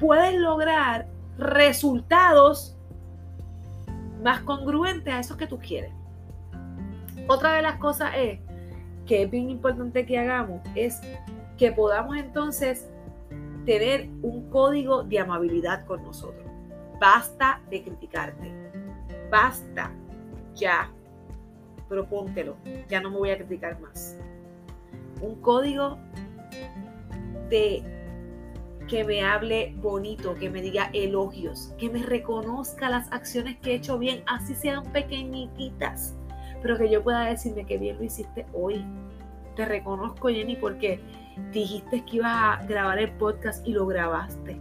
puedes 0.00 0.34
lograr 0.40 1.06
resultados 1.38 2.76
más 4.22 4.40
congruentes 4.40 5.12
a 5.12 5.20
esos 5.20 5.36
que 5.36 5.46
tú 5.46 5.58
quieres. 5.58 5.92
Otra 7.28 7.52
de 7.52 7.62
las 7.62 7.76
cosas 7.76 8.12
es 8.16 8.40
que 9.06 9.22
es 9.22 9.30
bien 9.30 9.50
importante 9.50 10.06
que 10.06 10.18
hagamos 10.18 10.60
es 10.74 11.00
que 11.58 11.70
podamos 11.72 12.16
entonces 12.16 12.88
tener 13.66 14.08
un 14.22 14.48
código 14.50 15.04
de 15.04 15.18
amabilidad 15.18 15.84
con 15.84 16.02
nosotros. 16.02 16.46
Basta 16.98 17.60
de 17.70 17.82
criticarte. 17.82 18.52
Basta. 19.30 19.92
Ya. 20.54 20.90
Propóntelo. 21.88 22.56
Ya 22.88 23.00
no 23.00 23.10
me 23.10 23.18
voy 23.18 23.30
a 23.30 23.36
criticar 23.36 23.80
más. 23.80 24.16
Un 25.20 25.40
código 25.40 25.98
de 27.48 27.99
que 28.90 29.04
me 29.04 29.22
hable 29.22 29.72
bonito, 29.80 30.34
que 30.34 30.50
me 30.50 30.60
diga 30.60 30.90
elogios, 30.92 31.72
que 31.78 31.88
me 31.88 32.02
reconozca 32.02 32.90
las 32.90 33.10
acciones 33.12 33.56
que 33.60 33.70
he 33.70 33.74
hecho 33.76 33.98
bien, 33.98 34.22
así 34.26 34.54
sean 34.54 34.84
pequeñitas 34.92 36.16
pero 36.62 36.76
que 36.78 36.90
yo 36.90 37.02
pueda 37.02 37.26
decirme 37.26 37.64
que 37.64 37.78
bien 37.78 37.96
lo 37.98 38.04
hiciste 38.04 38.46
hoy. 38.52 38.84
Te 39.56 39.64
reconozco, 39.64 40.28
Jenny, 40.28 40.56
porque 40.56 41.00
dijiste 41.52 42.04
que 42.04 42.16
ibas 42.16 42.32
a 42.34 42.66
grabar 42.66 42.98
el 42.98 43.10
podcast 43.12 43.66
y 43.66 43.72
lo 43.72 43.86
grabaste. 43.86 44.60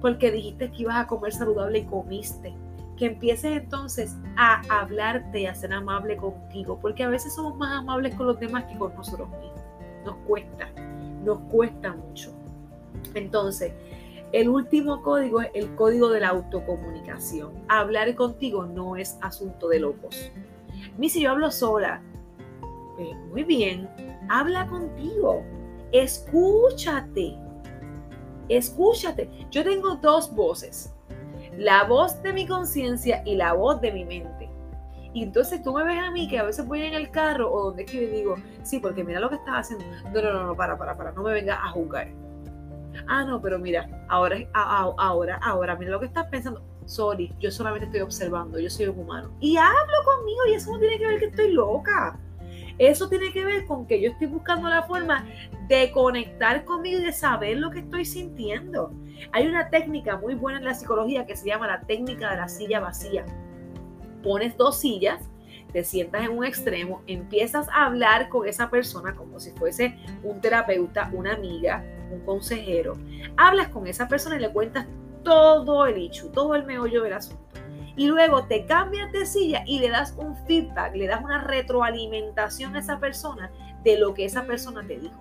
Porque 0.00 0.30
dijiste 0.30 0.70
que 0.70 0.82
ibas 0.82 0.96
a 0.96 1.06
comer 1.06 1.32
saludable 1.32 1.80
y 1.80 1.84
comiste. 1.84 2.54
Que 2.96 3.06
empieces 3.06 3.56
entonces 3.56 4.16
a 4.36 4.62
hablarte 4.68 5.40
y 5.40 5.46
a 5.46 5.54
ser 5.54 5.72
amable 5.72 6.16
contigo. 6.16 6.78
Porque 6.80 7.02
a 7.02 7.08
veces 7.08 7.34
somos 7.34 7.56
más 7.56 7.78
amables 7.78 8.14
con 8.14 8.26
los 8.26 8.38
demás 8.38 8.64
que 8.64 8.78
con 8.78 8.94
nosotros 8.94 9.28
mismos. 9.30 9.60
Nos 10.04 10.16
cuesta, 10.26 10.68
nos 11.24 11.38
cuesta 11.50 11.92
mucho. 11.92 12.37
Entonces, 13.14 13.72
el 14.32 14.48
último 14.48 15.02
código 15.02 15.40
es 15.40 15.50
el 15.54 15.74
código 15.74 16.10
de 16.10 16.20
la 16.20 16.28
autocomunicación. 16.28 17.52
Hablar 17.68 18.14
contigo 18.14 18.66
no 18.66 18.96
es 18.96 19.18
asunto 19.22 19.68
de 19.68 19.80
locos. 19.80 20.30
Mi 20.98 21.08
si 21.08 21.22
yo 21.22 21.30
hablo 21.30 21.50
sola, 21.50 22.02
pues, 22.96 23.16
muy 23.30 23.44
bien, 23.44 23.88
habla 24.28 24.66
contigo, 24.66 25.42
escúchate, 25.92 27.36
escúchate. 28.48 29.30
Yo 29.50 29.64
tengo 29.64 29.96
dos 29.96 30.34
voces, 30.34 30.94
la 31.56 31.84
voz 31.84 32.22
de 32.22 32.32
mi 32.32 32.46
conciencia 32.46 33.22
y 33.24 33.34
la 33.34 33.54
voz 33.54 33.80
de 33.80 33.92
mi 33.92 34.04
mente. 34.04 34.50
Y 35.14 35.22
entonces 35.22 35.62
tú 35.62 35.72
me 35.72 35.84
ves 35.84 35.98
a 35.98 36.10
mí 36.10 36.28
que 36.28 36.38
a 36.38 36.42
veces 36.42 36.66
voy 36.66 36.82
en 36.82 36.92
el 36.92 37.10
carro 37.10 37.50
o 37.50 37.64
donde 37.64 37.84
es 37.84 37.90
que 37.90 38.06
yo 38.06 38.14
digo, 38.14 38.34
sí, 38.62 38.78
porque 38.78 39.02
mira 39.02 39.20
lo 39.20 39.30
que 39.30 39.36
estás 39.36 39.54
haciendo. 39.54 39.84
No, 40.12 40.22
no, 40.22 40.32
no, 40.32 40.46
no, 40.48 40.54
para, 40.54 40.76
para, 40.76 40.96
para, 40.96 41.12
no 41.12 41.22
me 41.22 41.32
vengas 41.32 41.58
a 41.62 41.70
juzgar. 41.70 42.08
Ah, 43.06 43.24
no, 43.24 43.40
pero 43.40 43.58
mira, 43.58 43.88
ahora, 44.08 44.38
ahora, 44.54 45.38
ahora, 45.42 45.76
mira 45.76 45.92
lo 45.92 46.00
que 46.00 46.06
estás 46.06 46.26
pensando 46.26 46.62
sorry, 46.88 47.30
yo 47.38 47.50
solamente 47.50 47.86
estoy 47.86 48.00
observando, 48.00 48.58
yo 48.58 48.70
soy 48.70 48.86
un 48.86 48.98
humano. 48.98 49.30
Y 49.40 49.56
hablo 49.56 49.96
conmigo 50.04 50.40
y 50.48 50.54
eso 50.54 50.72
no 50.72 50.78
tiene 50.78 50.98
que 50.98 51.06
ver 51.06 51.18
que 51.18 51.26
estoy 51.26 51.52
loca. 51.52 52.18
Eso 52.78 53.08
tiene 53.08 53.32
que 53.32 53.44
ver 53.44 53.66
con 53.66 53.86
que 53.86 54.00
yo 54.00 54.10
estoy 54.10 54.28
buscando 54.28 54.68
la 54.68 54.82
forma 54.84 55.26
de 55.68 55.90
conectar 55.90 56.64
conmigo 56.64 57.00
y 57.00 57.04
de 57.04 57.12
saber 57.12 57.58
lo 57.58 57.70
que 57.70 57.80
estoy 57.80 58.04
sintiendo. 58.04 58.92
Hay 59.32 59.46
una 59.46 59.68
técnica 59.68 60.16
muy 60.16 60.34
buena 60.34 60.58
en 60.58 60.64
la 60.64 60.74
psicología 60.74 61.26
que 61.26 61.36
se 61.36 61.46
llama 61.46 61.66
la 61.66 61.80
técnica 61.82 62.30
de 62.30 62.36
la 62.36 62.48
silla 62.48 62.80
vacía. 62.80 63.26
Pones 64.22 64.56
dos 64.56 64.80
sillas, 64.80 65.28
te 65.72 65.84
sientas 65.84 66.24
en 66.24 66.38
un 66.38 66.44
extremo, 66.44 67.02
empiezas 67.06 67.68
a 67.68 67.86
hablar 67.86 68.28
con 68.28 68.48
esa 68.48 68.70
persona 68.70 69.14
como 69.14 69.40
si 69.40 69.50
fuese 69.50 69.98
un 70.22 70.40
terapeuta, 70.40 71.10
una 71.12 71.34
amiga, 71.34 71.84
un 72.10 72.20
consejero. 72.20 72.94
Hablas 73.36 73.68
con 73.68 73.86
esa 73.86 74.08
persona 74.08 74.36
y 74.36 74.40
le 74.40 74.52
cuentas 74.52 74.86
todo 75.22 75.86
el 75.86 75.96
hecho, 75.96 76.30
todo 76.30 76.54
el 76.54 76.64
meollo 76.64 77.02
del 77.02 77.12
asunto. 77.12 77.42
y 77.96 78.06
luego 78.06 78.44
te 78.44 78.64
cambias 78.64 79.10
de 79.10 79.26
silla 79.26 79.64
y 79.66 79.80
le 79.80 79.90
das 79.90 80.14
un 80.16 80.36
feedback, 80.46 80.94
le 80.94 81.08
das 81.08 81.20
una 81.22 81.42
retroalimentación 81.42 82.76
a 82.76 82.78
esa 82.78 83.00
persona 83.00 83.50
de 83.82 83.98
lo 83.98 84.14
que 84.14 84.24
esa 84.24 84.44
persona 84.44 84.86
te 84.86 84.98
dijo. 84.98 85.20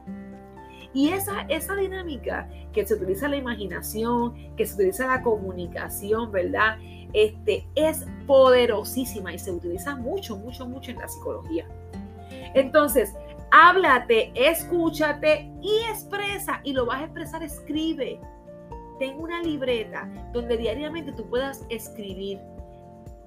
Y 0.94 1.10
esa, 1.10 1.42
esa 1.50 1.76
dinámica 1.76 2.48
que 2.74 2.86
se 2.86 2.94
utiliza 2.94 3.28
la 3.28 3.36
imaginación, 3.36 4.56
que 4.56 4.66
se 4.66 4.76
utiliza 4.76 5.08
la 5.08 5.22
comunicación, 5.22 6.32
¿verdad? 6.32 6.78
Este, 7.14 7.68
es 7.76 8.06
poderosísima 8.26 9.34
y 9.34 9.40
se 9.40 9.52
utiliza 9.52 9.96
mucho, 9.96 10.38
mucho, 10.38 10.68
mucho 10.68 10.92
en 10.92 11.00
la 11.00 11.08
psicología. 11.08 11.68
Entonces, 12.54 13.14
háblate, 13.52 14.32
escúchate 14.36 15.52
y 15.62 15.90
expresa. 15.90 16.62
Y 16.64 16.74
lo 16.74 16.86
vas 16.86 17.02
a 17.02 17.06
expresar, 17.06 17.44
escribe. 17.44 18.20
Ten 19.00 19.20
una 19.20 19.42
libreta 19.42 20.10
donde 20.34 20.58
diariamente 20.58 21.12
tú 21.12 21.30
puedas 21.30 21.66
escribir 21.70 22.40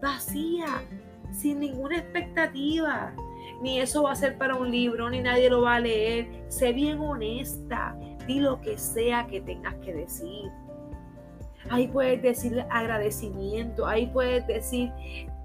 vacía, 0.03 0.83
sin 1.33 1.61
ninguna 1.61 1.99
expectativa. 1.99 3.15
Ni 3.63 3.81
eso 3.81 4.05
va 4.05 4.13
a 4.13 4.17
ser 4.17 4.37
para 4.39 4.57
un 4.57 4.71
libro, 4.71 5.11
ni 5.11 5.21
nadie 5.21 5.51
lo 5.51 5.63
va 5.63 5.77
a 5.77 5.81
leer. 5.81 6.45
Sé 6.49 6.73
bien 6.73 6.99
honesta. 6.99 7.97
Di 8.27 8.41
lo 8.41 8.61
que 8.61 8.79
sea 8.79 9.27
que 9.27 9.41
tengas 9.41 9.75
que 9.77 9.93
decir. 9.93 10.51
Ahí 11.69 11.89
puedes 11.89 12.23
decir 12.23 12.65
agradecimiento, 12.71 13.87
ahí 13.87 14.07
puedes 14.07 14.47
decir 14.47 14.91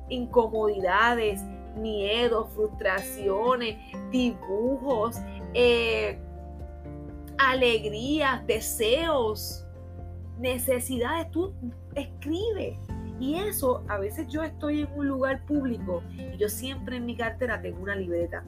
incomodidades, 0.09 1.43
miedos, 1.75 2.49
frustraciones, 2.53 3.77
dibujos, 4.11 5.17
eh, 5.53 6.19
alegrías, 7.37 8.45
deseos, 8.47 9.65
necesidades. 10.39 11.31
Tú 11.31 11.53
escribe. 11.95 12.79
Y 13.19 13.35
eso, 13.35 13.83
a 13.87 13.97
veces 13.97 14.27
yo 14.27 14.43
estoy 14.43 14.81
en 14.81 14.89
un 14.93 15.07
lugar 15.07 15.45
público 15.45 16.03
y 16.11 16.37
yo 16.37 16.49
siempre 16.49 16.97
en 16.97 17.05
mi 17.05 17.15
cartera 17.15 17.61
tengo 17.61 17.81
una 17.81 17.95
libreta. 17.95 18.43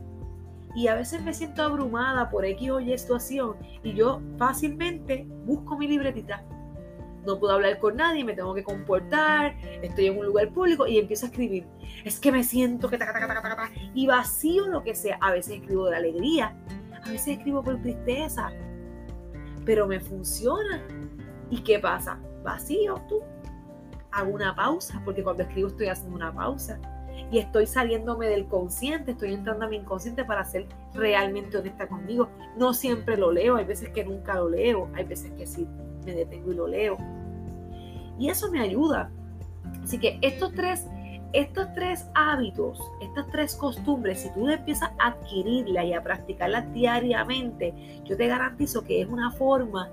Y 0.75 0.89
a 0.89 0.95
veces 0.95 1.23
me 1.23 1.33
siento 1.33 1.63
abrumada 1.63 2.29
por 2.29 2.45
X 2.45 2.69
o 2.71 2.79
Y 2.81 2.97
situación 2.97 3.55
y 3.81 3.93
yo 3.93 4.21
fácilmente 4.37 5.25
busco 5.45 5.77
mi 5.77 5.87
libretita 5.87 6.43
no 7.27 7.39
puedo 7.39 7.53
hablar 7.53 7.77
con 7.77 7.97
nadie, 7.97 8.23
me 8.23 8.33
tengo 8.33 8.55
que 8.55 8.63
comportar, 8.63 9.55
estoy 9.81 10.07
en 10.07 10.17
un 10.17 10.25
lugar 10.25 10.49
público 10.49 10.87
y 10.87 10.97
empiezo 10.97 11.25
a 11.25 11.29
escribir. 11.29 11.67
Es 12.03 12.19
que 12.19 12.31
me 12.31 12.43
siento 12.43 12.89
que 12.89 12.97
y 13.93 14.07
vacío 14.07 14.67
lo 14.67 14.81
que 14.81 14.95
sea. 14.95 15.17
A 15.21 15.31
veces 15.33 15.61
escribo 15.61 15.89
de 15.89 15.97
alegría, 15.97 16.55
a 17.03 17.09
veces 17.09 17.37
escribo 17.37 17.61
por 17.61 17.79
tristeza, 17.81 18.49
pero 19.65 19.85
me 19.85 19.99
funciona. 19.99 20.81
¿Y 21.49 21.61
qué 21.63 21.79
pasa? 21.79 22.19
Vacío 22.43 22.95
tú. 23.09 23.21
Hago 24.11 24.31
una 24.31 24.55
pausa, 24.55 25.01
porque 25.03 25.21
cuando 25.21 25.43
escribo 25.43 25.67
estoy 25.67 25.87
haciendo 25.87 26.15
una 26.15 26.33
pausa 26.33 26.79
y 27.29 27.39
estoy 27.39 27.67
saliéndome 27.67 28.27
del 28.27 28.47
consciente, 28.47 29.11
estoy 29.11 29.33
entrando 29.33 29.65
a 29.65 29.67
mi 29.67 29.75
inconsciente 29.75 30.23
para 30.23 30.45
ser 30.45 30.67
realmente 30.93 31.57
honesta 31.57 31.87
conmigo. 31.87 32.29
No 32.57 32.73
siempre 32.73 33.17
lo 33.17 33.31
leo, 33.31 33.57
hay 33.57 33.65
veces 33.65 33.89
que 33.89 34.05
nunca 34.05 34.35
lo 34.35 34.49
leo, 34.49 34.89
hay 34.95 35.03
veces 35.03 35.31
que 35.33 35.45
sí 35.45 35.67
me 36.05 36.13
detengo 36.13 36.53
y 36.53 36.55
lo 36.55 36.67
leo. 36.67 36.97
Y 38.17 38.29
eso 38.29 38.51
me 38.51 38.61
ayuda. 38.61 39.09
Así 39.83 39.99
que 39.99 40.17
estos 40.21 40.53
tres, 40.53 40.87
estos 41.33 41.73
tres 41.73 42.07
hábitos, 42.13 42.79
estas 43.01 43.27
tres 43.27 43.55
costumbres, 43.55 44.21
si 44.21 44.33
tú 44.33 44.49
empiezas 44.49 44.91
a 44.99 45.07
adquirirlas 45.07 45.85
y 45.85 45.93
a 45.93 46.03
practicarlas 46.03 46.71
diariamente, 46.73 47.73
yo 48.05 48.17
te 48.17 48.27
garantizo 48.27 48.83
que 48.83 49.01
es 49.01 49.07
una 49.07 49.31
forma 49.31 49.89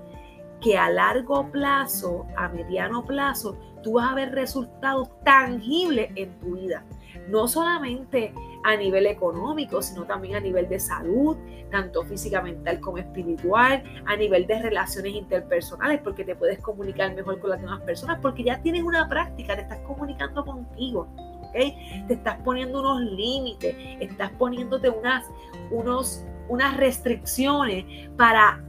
que 0.61 0.77
a 0.77 0.89
largo 0.89 1.51
plazo, 1.51 2.25
a 2.37 2.49
mediano 2.49 3.05
plazo, 3.05 3.57
tú 3.83 3.93
vas 3.93 4.11
a 4.11 4.15
ver 4.15 4.31
resultados 4.31 5.09
tangibles 5.23 6.09
en 6.15 6.33
tu 6.39 6.55
vida. 6.55 6.83
No 7.27 7.47
solamente 7.47 8.33
a 8.63 8.75
nivel 8.75 9.05
económico, 9.05 9.81
sino 9.81 10.05
también 10.05 10.35
a 10.35 10.39
nivel 10.39 10.67
de 10.67 10.79
salud, 10.79 11.37
tanto 11.69 12.03
física, 12.03 12.41
mental 12.41 12.79
como 12.79 12.97
espiritual, 12.97 13.83
a 14.05 14.15
nivel 14.15 14.47
de 14.47 14.61
relaciones 14.61 15.13
interpersonales, 15.13 16.01
porque 16.01 16.23
te 16.23 16.35
puedes 16.35 16.59
comunicar 16.59 17.13
mejor 17.13 17.39
con 17.39 17.51
las 17.51 17.61
demás 17.61 17.81
personas, 17.81 18.19
porque 18.21 18.43
ya 18.43 18.61
tienes 18.61 18.83
una 18.83 19.07
práctica, 19.07 19.55
te 19.55 19.61
estás 19.61 19.79
comunicando 19.79 20.43
contigo. 20.43 21.07
¿okay? 21.49 22.03
Te 22.07 22.15
estás 22.15 22.39
poniendo 22.43 22.79
unos 22.79 23.01
límites, 23.01 23.75
estás 23.99 24.31
poniéndote 24.31 24.89
unas, 24.89 25.25
unos, 25.69 26.23
unas 26.49 26.77
restricciones 26.77 27.85
para, 28.17 28.63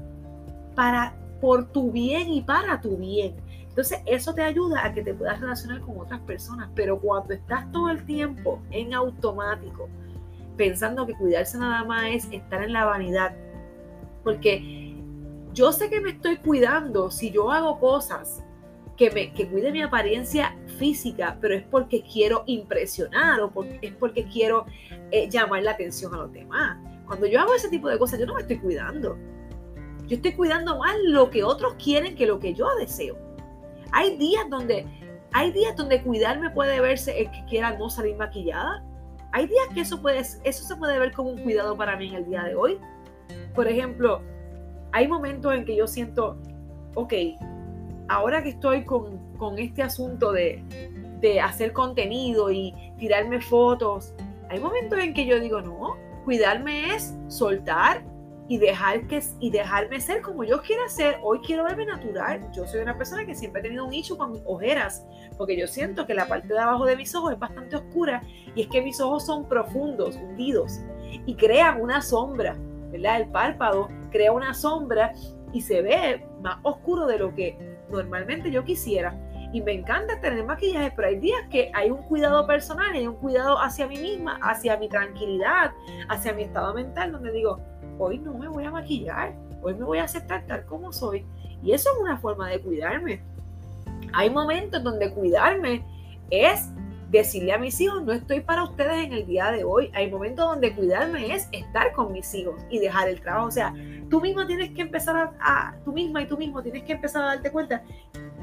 para, 0.74 1.14
por 1.40 1.72
tu 1.72 1.90
bien 1.90 2.28
y 2.30 2.42
para 2.42 2.80
tu 2.80 2.96
bien. 2.96 3.34
Entonces 3.76 4.00
eso 4.06 4.32
te 4.32 4.40
ayuda 4.40 4.86
a 4.86 4.94
que 4.94 5.02
te 5.02 5.12
puedas 5.12 5.38
relacionar 5.38 5.82
con 5.82 5.98
otras 5.98 6.20
personas, 6.20 6.70
pero 6.74 6.98
cuando 6.98 7.34
estás 7.34 7.70
todo 7.72 7.90
el 7.90 8.06
tiempo 8.06 8.62
en 8.70 8.94
automático, 8.94 9.90
pensando 10.56 11.06
que 11.06 11.12
cuidarse 11.12 11.58
nada 11.58 11.84
más 11.84 12.06
es 12.06 12.28
estar 12.32 12.62
en 12.62 12.72
la 12.72 12.86
vanidad, 12.86 13.36
porque 14.24 14.96
yo 15.52 15.72
sé 15.72 15.90
que 15.90 16.00
me 16.00 16.12
estoy 16.12 16.38
cuidando 16.38 17.10
si 17.10 17.30
yo 17.30 17.52
hago 17.52 17.78
cosas 17.78 18.42
que, 18.96 19.10
me, 19.10 19.34
que 19.34 19.46
cuide 19.46 19.70
mi 19.72 19.82
apariencia 19.82 20.56
física, 20.78 21.36
pero 21.38 21.54
es 21.54 21.62
porque 21.64 22.02
quiero 22.02 22.44
impresionar 22.46 23.42
o 23.42 23.52
es 23.82 23.92
porque 23.92 24.24
quiero 24.24 24.64
eh, 25.10 25.28
llamar 25.28 25.62
la 25.64 25.72
atención 25.72 26.14
a 26.14 26.16
los 26.16 26.32
demás. 26.32 26.78
Cuando 27.04 27.26
yo 27.26 27.40
hago 27.40 27.54
ese 27.54 27.68
tipo 27.68 27.90
de 27.90 27.98
cosas, 27.98 28.18
yo 28.18 28.24
no 28.24 28.36
me 28.36 28.40
estoy 28.40 28.56
cuidando. 28.56 29.18
Yo 30.06 30.16
estoy 30.16 30.32
cuidando 30.32 30.78
más 30.78 30.96
lo 31.04 31.28
que 31.28 31.44
otros 31.44 31.74
quieren 31.74 32.16
que 32.16 32.24
lo 32.24 32.40
que 32.40 32.54
yo 32.54 32.74
deseo. 32.76 33.25
Hay 33.96 34.18
días 34.18 34.44
donde, 34.50 34.84
hay 35.32 35.52
días 35.52 35.74
donde 35.74 36.02
cuidarme 36.02 36.50
puede 36.50 36.78
verse 36.80 37.18
el 37.18 37.30
que 37.30 37.42
quiera 37.46 37.78
no 37.78 37.88
salir 37.88 38.14
maquillada. 38.16 38.84
Hay 39.32 39.46
días 39.46 39.68
que 39.72 39.80
eso, 39.80 40.02
puede, 40.02 40.18
eso 40.18 40.44
se 40.44 40.76
puede 40.76 40.98
ver 40.98 41.12
como 41.12 41.30
un 41.30 41.38
cuidado 41.38 41.74
para 41.78 41.96
mí 41.96 42.08
en 42.08 42.16
el 42.16 42.26
día 42.26 42.42
de 42.42 42.54
hoy. 42.54 42.78
Por 43.54 43.66
ejemplo, 43.66 44.20
hay 44.92 45.08
momentos 45.08 45.54
en 45.54 45.64
que 45.64 45.74
yo 45.74 45.86
siento, 45.86 46.36
ok, 46.94 47.14
ahora 48.08 48.42
que 48.42 48.50
estoy 48.50 48.84
con, 48.84 49.18
este 49.56 49.82
asunto 49.82 50.30
de, 50.30 50.62
de 51.22 51.40
hacer 51.40 51.72
contenido 51.72 52.50
y 52.50 52.74
tirarme 52.98 53.40
fotos, 53.40 54.14
hay 54.50 54.60
momentos 54.60 54.98
en 54.98 55.14
que 55.14 55.24
yo 55.24 55.40
digo, 55.40 55.62
no, 55.62 55.96
cuidarme 56.26 56.94
es 56.94 57.16
soltar, 57.28 58.04
y, 58.48 58.58
dejar 58.58 59.06
que, 59.06 59.22
y 59.40 59.50
dejarme 59.50 60.00
ser 60.00 60.22
como 60.22 60.44
yo 60.44 60.62
quiera 60.62 60.88
ser. 60.88 61.18
Hoy 61.22 61.40
quiero 61.40 61.64
verme 61.64 61.86
natural. 61.86 62.48
Yo 62.52 62.66
soy 62.66 62.80
una 62.80 62.96
persona 62.96 63.26
que 63.26 63.34
siempre 63.34 63.60
he 63.60 63.64
tenido 63.64 63.84
un 63.84 63.90
nicho 63.90 64.16
con 64.16 64.32
mis 64.32 64.42
ojeras, 64.46 65.04
porque 65.36 65.56
yo 65.56 65.66
siento 65.66 66.06
que 66.06 66.14
la 66.14 66.26
parte 66.28 66.48
de 66.48 66.58
abajo 66.58 66.84
de 66.84 66.96
mis 66.96 67.14
ojos 67.14 67.32
es 67.32 67.38
bastante 67.38 67.76
oscura 67.76 68.22
y 68.54 68.62
es 68.62 68.68
que 68.68 68.82
mis 68.82 69.00
ojos 69.00 69.26
son 69.26 69.48
profundos, 69.48 70.16
hundidos 70.16 70.80
y 71.26 71.34
crean 71.34 71.80
una 71.80 72.00
sombra, 72.00 72.56
¿verdad? 72.90 73.20
El 73.20 73.28
párpado 73.28 73.88
crea 74.10 74.32
una 74.32 74.54
sombra 74.54 75.12
y 75.52 75.60
se 75.60 75.82
ve 75.82 76.26
más 76.40 76.58
oscuro 76.62 77.06
de 77.06 77.18
lo 77.18 77.34
que 77.34 77.58
normalmente 77.90 78.50
yo 78.50 78.64
quisiera. 78.64 79.18
Y 79.52 79.62
me 79.62 79.72
encanta 79.72 80.20
tener 80.20 80.44
maquillaje, 80.44 80.92
pero 80.94 81.08
hay 81.08 81.18
días 81.18 81.40
que 81.50 81.70
hay 81.72 81.90
un 81.90 82.02
cuidado 82.02 82.46
personal, 82.46 82.92
hay 82.92 83.06
un 83.06 83.14
cuidado 83.14 83.58
hacia 83.58 83.86
mí 83.86 83.96
misma, 83.96 84.38
hacia 84.42 84.76
mi 84.76 84.88
tranquilidad, 84.88 85.72
hacia 86.08 86.34
mi 86.34 86.42
estado 86.42 86.74
mental, 86.74 87.12
donde 87.12 87.32
digo, 87.32 87.60
hoy 87.98 88.18
no 88.18 88.34
me 88.34 88.48
voy 88.48 88.64
a 88.64 88.70
maquillar, 88.70 89.34
hoy 89.62 89.74
me 89.74 89.84
voy 89.84 89.98
a 89.98 90.04
aceptar 90.04 90.46
tal 90.46 90.64
como 90.66 90.92
soy. 90.92 91.24
Y 91.62 91.72
eso 91.72 91.90
es 91.92 92.00
una 92.00 92.18
forma 92.18 92.48
de 92.48 92.60
cuidarme. 92.60 93.20
Hay 94.12 94.30
momentos 94.30 94.82
donde 94.82 95.12
cuidarme 95.12 95.84
es 96.30 96.70
decirle 97.10 97.52
a 97.52 97.58
mis 97.58 97.80
hijos, 97.80 98.02
no 98.02 98.12
estoy 98.12 98.40
para 98.40 98.64
ustedes 98.64 99.04
en 99.04 99.12
el 99.12 99.26
día 99.26 99.50
de 99.50 99.64
hoy. 99.64 99.90
Hay 99.94 100.10
momentos 100.10 100.44
donde 100.44 100.74
cuidarme 100.74 101.34
es 101.34 101.48
estar 101.52 101.92
con 101.92 102.12
mis 102.12 102.32
hijos 102.34 102.60
y 102.70 102.78
dejar 102.78 103.08
el 103.08 103.20
trabajo. 103.20 103.46
O 103.46 103.50
sea, 103.50 103.72
tú 104.10 104.20
mismo 104.20 104.46
tienes 104.46 104.70
que 104.70 104.82
empezar 104.82 105.32
a, 105.40 105.74
tú 105.84 105.92
misma 105.92 106.22
y 106.22 106.26
tú 106.26 106.36
mismo 106.36 106.62
tienes 106.62 106.82
que 106.82 106.92
empezar 106.92 107.22
a 107.22 107.26
darte 107.26 107.50
cuenta 107.50 107.82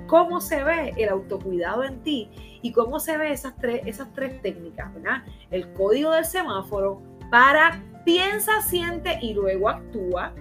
cómo 0.07 0.41
se 0.41 0.63
ve 0.63 0.93
el 0.97 1.09
autocuidado 1.09 1.83
en 1.83 2.01
ti 2.03 2.29
y 2.61 2.71
cómo 2.71 2.99
se 2.99 3.17
ve 3.17 3.31
esas 3.31 3.55
tres, 3.57 3.81
esas 3.85 4.13
tres 4.13 4.41
técnicas, 4.41 4.93
¿verdad? 4.93 5.23
El 5.51 5.71
código 5.73 6.11
del 6.11 6.25
semáforo 6.25 7.01
para 7.29 7.81
piensa, 8.05 8.61
siente 8.61 9.19
y 9.21 9.33
luego 9.33 9.69
actúa. 9.69 10.33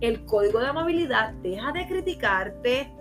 El 0.00 0.24
código 0.24 0.60
de 0.60 0.68
amabilidad 0.68 1.32
deja 1.42 1.72
de 1.72 1.86
criticarte, 1.86 2.92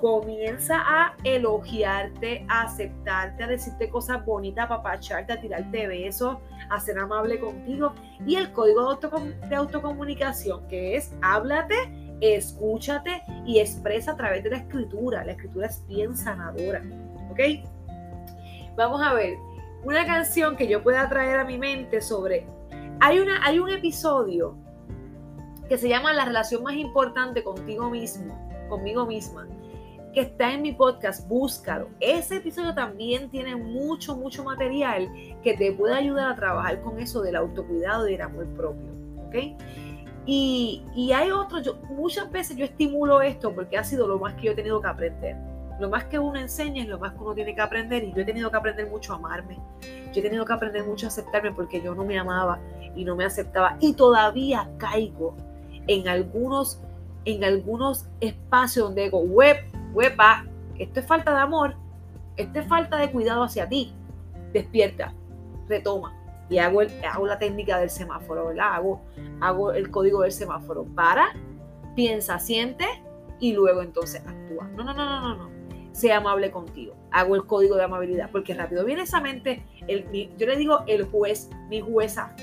comienza 0.00 0.78
a 0.78 1.14
elogiarte, 1.24 2.44
a 2.48 2.62
aceptarte, 2.62 3.44
a 3.44 3.46
decirte 3.46 3.88
cosas 3.90 4.24
bonitas, 4.24 4.64
a 4.64 4.68
papacharte, 4.68 5.32
a 5.32 5.40
tirarte 5.40 5.86
besos, 5.86 6.38
a 6.70 6.80
ser 6.80 6.98
amable 6.98 7.38
contigo. 7.38 7.94
Y 8.26 8.36
el 8.36 8.50
código 8.52 8.96
de, 9.48 9.56
autocomunicación, 9.56 10.66
que 10.68 10.96
es 10.96 11.14
háblate, 11.22 11.76
escúchate 12.20 13.22
y 13.46 13.60
expresa 13.60 14.12
a 14.12 14.16
través 14.16 14.42
de 14.42 14.50
la 14.50 14.56
escritura. 14.56 15.24
La 15.24 15.32
escritura 15.32 15.66
es 15.66 15.86
bien 15.86 16.16
sanadora. 16.16 16.82
¿Ok? 17.30 17.40
Vamos 18.76 19.02
a 19.02 19.12
ver 19.12 19.36
una 19.84 20.04
canción 20.06 20.56
que 20.56 20.66
yo 20.66 20.82
pueda 20.82 21.08
traer 21.08 21.40
a 21.40 21.44
mi 21.44 21.58
mente 21.58 22.00
sobre 22.00 22.46
hay, 23.00 23.18
una, 23.18 23.44
hay 23.44 23.58
un 23.58 23.70
episodio 23.70 24.56
que 25.68 25.78
se 25.78 25.88
llama 25.88 26.12
La 26.12 26.24
relación 26.24 26.62
más 26.62 26.74
importante 26.74 27.42
contigo 27.42 27.90
mismo, 27.90 28.36
conmigo 28.68 29.06
misma. 29.06 29.46
que 30.12 30.22
está 30.22 30.52
en 30.52 30.62
mi 30.62 30.72
podcast, 30.72 31.28
búscalo. 31.28 31.88
Ese 32.00 32.38
episodio 32.38 32.74
también 32.74 33.30
tiene 33.30 33.54
mucho, 33.54 34.16
mucho 34.16 34.42
material 34.42 35.08
que 35.42 35.56
te 35.56 35.70
puede 35.72 35.94
ayudar 35.94 36.32
a 36.32 36.34
trabajar 36.34 36.80
con 36.80 36.98
eso 36.98 37.22
del 37.22 37.36
autocuidado 37.36 38.08
y 38.08 38.12
del 38.12 38.22
amor 38.22 38.46
propio. 38.56 38.90
¿Ok? 39.28 39.36
Y, 40.26 40.84
y 40.96 41.12
hay 41.12 41.30
otros, 41.30 41.64
yo, 41.64 41.76
muchas 41.90 42.30
veces 42.30 42.56
yo 42.56 42.64
estimulo 42.64 43.22
esto 43.22 43.54
porque 43.54 43.78
ha 43.78 43.84
sido 43.84 44.08
lo 44.08 44.18
más 44.18 44.34
que 44.34 44.46
yo 44.46 44.52
he 44.52 44.54
tenido 44.56 44.80
que 44.80 44.88
aprender. 44.88 45.36
Lo 45.78 45.88
más 45.88 46.04
que 46.04 46.18
uno 46.18 46.38
enseña 46.38 46.82
es 46.82 46.88
lo 46.88 46.98
más 46.98 47.12
que 47.12 47.18
uno 47.20 47.34
tiene 47.34 47.54
que 47.54 47.60
aprender 47.60 48.02
y 48.04 48.12
yo 48.12 48.20
he 48.20 48.24
tenido 48.24 48.50
que 48.50 48.56
aprender 48.56 48.90
mucho 48.90 49.12
a 49.12 49.16
amarme. 49.16 49.58
Yo 50.12 50.20
he 50.20 50.22
tenido 50.22 50.44
que 50.44 50.52
aprender 50.52 50.84
mucho 50.84 51.06
a 51.06 51.08
aceptarme 51.08 51.52
porque 51.52 51.80
yo 51.80 51.94
no 51.94 52.04
me 52.04 52.18
amaba 52.18 52.58
y 52.94 53.04
no 53.04 53.16
me 53.16 53.24
aceptaba 53.24 53.76
y 53.80 53.94
todavía 53.94 54.70
caigo 54.78 55.36
en 55.86 56.08
algunos 56.08 56.80
en 57.24 57.44
algunos 57.44 58.06
espacios 58.20 58.86
donde 58.86 59.04
digo, 59.04 59.20
web, 59.20 59.56
huepa, 59.92 60.46
esto 60.78 61.00
es 61.00 61.06
falta 61.06 61.34
de 61.34 61.40
amor, 61.40 61.76
esto 62.36 62.60
es 62.60 62.66
falta 62.66 62.96
de 62.96 63.10
cuidado 63.10 63.42
hacia 63.42 63.68
ti. 63.68 63.92
Despierta, 64.52 65.12
retoma. 65.68 66.16
Y 66.48 66.58
hago, 66.58 66.82
el, 66.82 66.90
hago 67.04 67.26
la 67.26 67.38
técnica 67.38 67.78
del 67.78 67.90
semáforo, 67.90 68.48
¿verdad? 68.48 68.74
Hago, 68.74 69.02
hago 69.40 69.72
el 69.72 69.90
código 69.90 70.22
del 70.22 70.32
semáforo. 70.32 70.84
Para, 70.84 71.28
piensa, 71.94 72.38
siente 72.38 72.86
y 73.38 73.52
luego 73.52 73.82
entonces 73.82 74.22
actúa. 74.26 74.68
No, 74.74 74.82
no, 74.82 74.94
no, 74.94 75.04
no, 75.04 75.20
no, 75.20 75.36
no. 75.36 75.50
Sea 75.92 76.16
amable 76.16 76.50
contigo. 76.50 76.94
Hago 77.12 77.36
el 77.36 77.46
código 77.46 77.76
de 77.76 77.84
amabilidad 77.84 78.30
porque 78.32 78.54
rápido 78.54 78.84
viene 78.84 79.02
esa 79.02 79.20
mente. 79.20 79.64
El, 79.86 80.34
yo 80.36 80.46
le 80.46 80.56
digo 80.56 80.80
el 80.86 81.04
juez, 81.04 81.50
mi 81.68 81.80
jueza, 81.80 82.34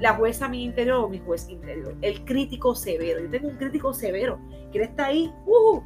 la 0.00 0.14
jueza 0.14 0.48
mi 0.48 0.64
interior 0.64 1.04
o 1.04 1.08
mi 1.08 1.18
juez 1.18 1.48
interior. 1.48 1.94
El 2.02 2.24
crítico 2.24 2.74
severo. 2.74 3.20
Yo 3.20 3.30
tengo 3.30 3.48
un 3.48 3.56
crítico 3.56 3.92
severo 3.94 4.38
que 4.72 4.82
está 4.82 5.06
ahí. 5.06 5.32
Uh, 5.46 5.80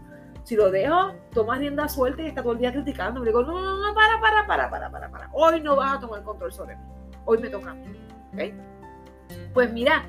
si 0.44 0.56
lo 0.56 0.70
dejo, 0.70 1.12
toma 1.32 1.58
rienda 1.58 1.88
suelta 1.88 2.22
y 2.22 2.26
está 2.26 2.42
todo 2.42 2.52
el 2.52 2.58
día 2.58 2.72
criticando. 2.72 3.20
Me 3.20 3.26
digo, 3.26 3.42
no, 3.42 3.60
no, 3.60 3.86
no, 3.86 3.94
para, 3.94 4.20
para, 4.20 4.46
para, 4.46 4.70
para, 4.70 4.90
para, 4.90 5.10
para. 5.10 5.30
Hoy 5.32 5.60
no 5.60 5.76
vas 5.76 5.98
a 5.98 6.00
tomar 6.00 6.22
control 6.22 6.52
sobre 6.52 6.76
mí. 6.76 6.82
Hoy 7.24 7.38
me 7.38 7.48
toca. 7.48 7.76
¿Okay? 8.32 8.54
Pues 9.52 9.72
mira, 9.72 10.08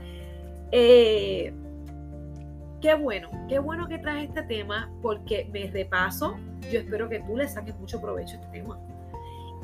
eh, 0.71 1.53
qué 2.81 2.95
bueno, 2.95 3.29
qué 3.47 3.59
bueno 3.59 3.87
que 3.87 3.97
traes 3.99 4.29
este 4.29 4.43
tema 4.43 4.91
porque 5.01 5.49
me 5.51 5.69
repaso. 5.69 6.37
Yo 6.71 6.79
espero 6.79 7.09
que 7.09 7.19
tú 7.19 7.37
le 7.37 7.47
saques 7.47 7.77
mucho 7.79 7.99
provecho 7.99 8.37
a 8.37 8.41
este 8.41 8.59
tema. 8.59 8.79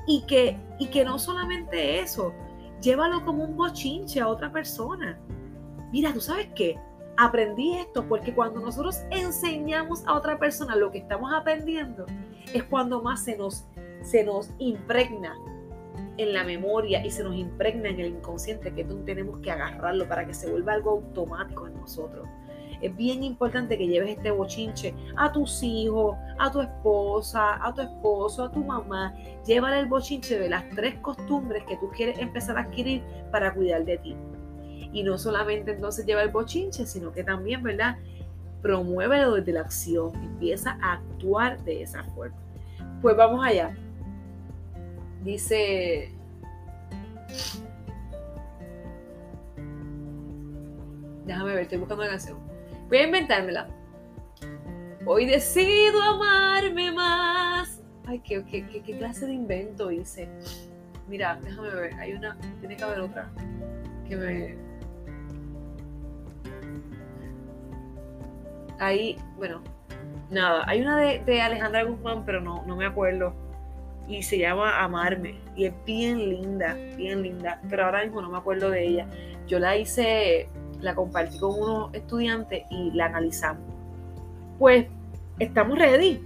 Y 0.05 0.25
que, 0.25 0.57
y 0.79 0.87
que 0.87 1.03
no 1.03 1.19
solamente 1.19 1.99
eso, 1.99 2.33
llévalo 2.81 3.23
como 3.25 3.43
un 3.43 3.55
bochinche 3.55 4.19
a 4.19 4.27
otra 4.27 4.51
persona. 4.51 5.19
Mira, 5.91 6.13
¿tú 6.13 6.21
sabes 6.21 6.49
qué? 6.55 6.79
Aprendí 7.17 7.77
esto 7.77 8.07
porque 8.07 8.33
cuando 8.33 8.59
nosotros 8.59 9.01
enseñamos 9.09 10.05
a 10.05 10.13
otra 10.13 10.37
persona 10.37 10.75
lo 10.75 10.91
que 10.91 10.99
estamos 10.99 11.31
aprendiendo, 11.33 12.05
es 12.53 12.63
cuando 12.63 13.01
más 13.01 13.23
se 13.23 13.37
nos, 13.37 13.65
se 14.03 14.23
nos 14.23 14.51
impregna 14.59 15.35
en 16.17 16.33
la 16.33 16.43
memoria 16.43 17.05
y 17.05 17.11
se 17.11 17.23
nos 17.23 17.35
impregna 17.35 17.89
en 17.89 17.99
el 17.99 18.07
inconsciente 18.07 18.73
que 18.73 18.83
tenemos 18.83 19.39
que 19.39 19.51
agarrarlo 19.51 20.07
para 20.07 20.25
que 20.25 20.33
se 20.33 20.49
vuelva 20.49 20.73
algo 20.73 20.91
automático 20.91 21.67
en 21.67 21.75
nosotros. 21.75 22.27
Es 22.81 22.95
bien 22.95 23.23
importante 23.23 23.77
que 23.77 23.87
lleves 23.87 24.17
este 24.17 24.31
bochinche 24.31 24.93
a 25.15 25.31
tus 25.31 25.61
hijos, 25.63 26.15
a 26.39 26.51
tu 26.51 26.61
esposa, 26.61 27.63
a 27.65 27.73
tu 27.73 27.81
esposo, 27.81 28.45
a 28.45 28.51
tu 28.51 28.63
mamá. 28.63 29.13
Llévale 29.45 29.79
el 29.79 29.87
bochinche 29.87 30.37
de 30.39 30.49
las 30.49 30.67
tres 30.69 30.95
costumbres 30.99 31.63
que 31.65 31.77
tú 31.77 31.89
quieres 31.89 32.19
empezar 32.19 32.57
a 32.57 32.61
adquirir 32.61 33.03
para 33.31 33.53
cuidar 33.53 33.85
de 33.85 33.97
ti. 33.97 34.15
Y 34.93 35.03
no 35.03 35.17
solamente 35.17 35.71
entonces 35.71 36.05
lleva 36.05 36.21
el 36.21 36.29
bochinche, 36.29 36.85
sino 36.85 37.11
que 37.11 37.23
también, 37.23 37.63
¿verdad? 37.63 37.97
Promuévelo 38.61 39.33
desde 39.33 39.53
la 39.53 39.61
acción. 39.61 40.15
Empieza 40.23 40.77
a 40.81 40.93
actuar 40.93 41.63
de 41.63 41.83
esa 41.83 42.03
forma. 42.03 42.37
Pues 43.01 43.15
vamos 43.15 43.45
allá. 43.45 43.75
Dice 45.23 46.13
Déjame 51.27 51.53
ver, 51.53 51.63
estoy 51.63 51.77
buscando 51.77 52.03
la 52.05 52.09
canción. 52.11 52.37
Voy 52.87 52.99
a 52.99 53.03
inventármela. 53.03 53.67
Hoy 55.05 55.25
decido 55.25 56.01
amarme 56.01 56.91
más. 56.91 57.81
Ay, 58.05 58.19
¿qué, 58.19 58.45
qué, 58.45 58.97
clase 58.97 59.25
de 59.25 59.33
invento 59.33 59.91
hice? 59.91 60.29
Mira, 61.07 61.37
déjame 61.43 61.69
ver. 61.69 61.93
Hay 61.95 62.13
una. 62.13 62.37
Tiene 62.59 62.77
que 62.77 62.83
haber 62.83 63.01
otra. 63.01 63.29
Que 64.07 64.15
me. 64.15 64.55
Ahí, 68.79 69.17
bueno, 69.35 69.61
nada. 70.29 70.63
Hay 70.67 70.81
una 70.81 70.97
de, 70.97 71.41
Alejandra 71.41 71.83
Guzmán, 71.83 72.23
pero 72.25 72.39
no, 72.39 72.63
no 72.65 72.77
me 72.77 72.85
acuerdo. 72.85 73.33
Y 74.07 74.23
se 74.23 74.37
llama 74.37 74.81
Amarme. 74.81 75.41
Y 75.57 75.65
es 75.65 75.73
bien 75.85 76.19
linda, 76.19 76.75
bien 76.95 77.21
linda. 77.21 77.61
Pero 77.69 77.83
ahora 77.83 78.03
mismo 78.03 78.21
no 78.21 78.29
me 78.29 78.37
acuerdo 78.37 78.69
de 78.69 78.87
ella. 78.87 79.07
Yo 79.45 79.59
la 79.59 79.75
hice 79.75 80.47
la 80.81 80.95
compartí 80.95 81.39
con 81.39 81.59
unos 81.59 81.93
estudiantes 81.93 82.63
y 82.69 82.91
la 82.91 83.05
analizamos. 83.05 83.63
Pues 84.59 84.87
estamos 85.39 85.77
ready. 85.77 86.21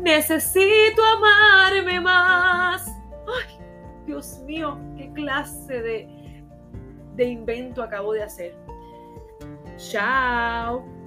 Necesito 0.00 1.02
amarme 1.16 2.00
más. 2.00 2.86
Ay, 3.26 3.58
Dios 4.06 4.40
mío, 4.46 4.78
qué 4.96 5.10
clase 5.12 5.82
de, 5.82 6.44
de 7.16 7.24
invento 7.24 7.82
acabo 7.82 8.12
de 8.12 8.22
hacer. 8.22 8.54
Chao. 9.76 10.97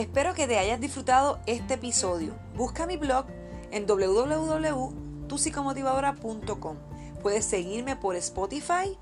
Espero 0.00 0.32
que 0.32 0.46
te 0.46 0.58
hayas 0.58 0.80
disfrutado 0.80 1.40
este 1.44 1.74
episodio. 1.74 2.32
Busca 2.56 2.86
mi 2.86 2.96
blog 2.96 3.26
en 3.70 3.86
www.tusicomotivadora.com. 3.86 6.76
Puedes 7.20 7.44
seguirme 7.44 7.96
por 7.96 8.16
Spotify, 8.16 8.96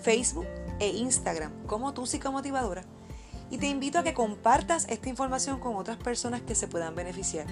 Facebook 0.00 0.46
e 0.78 0.90
Instagram 0.90 1.50
como 1.66 1.92
Tu 1.92 2.06
Psicomotivadora. 2.06 2.84
Y 3.50 3.58
te 3.58 3.66
invito 3.66 3.98
a 3.98 4.04
que 4.04 4.14
compartas 4.14 4.86
esta 4.88 5.08
información 5.08 5.58
con 5.58 5.74
otras 5.74 5.96
personas 5.96 6.40
que 6.42 6.54
se 6.54 6.68
puedan 6.68 6.94
beneficiar. 6.94 7.48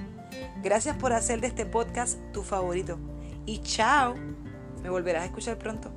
Gracias 0.62 0.96
por 0.96 1.12
hacer 1.12 1.40
de 1.40 1.48
este 1.48 1.66
podcast 1.66 2.20
tu 2.32 2.44
favorito. 2.44 3.00
Y 3.46 3.62
chao. 3.62 4.14
Me 4.80 4.90
volverás 4.90 5.22
a 5.22 5.26
escuchar 5.26 5.58
pronto. 5.58 5.90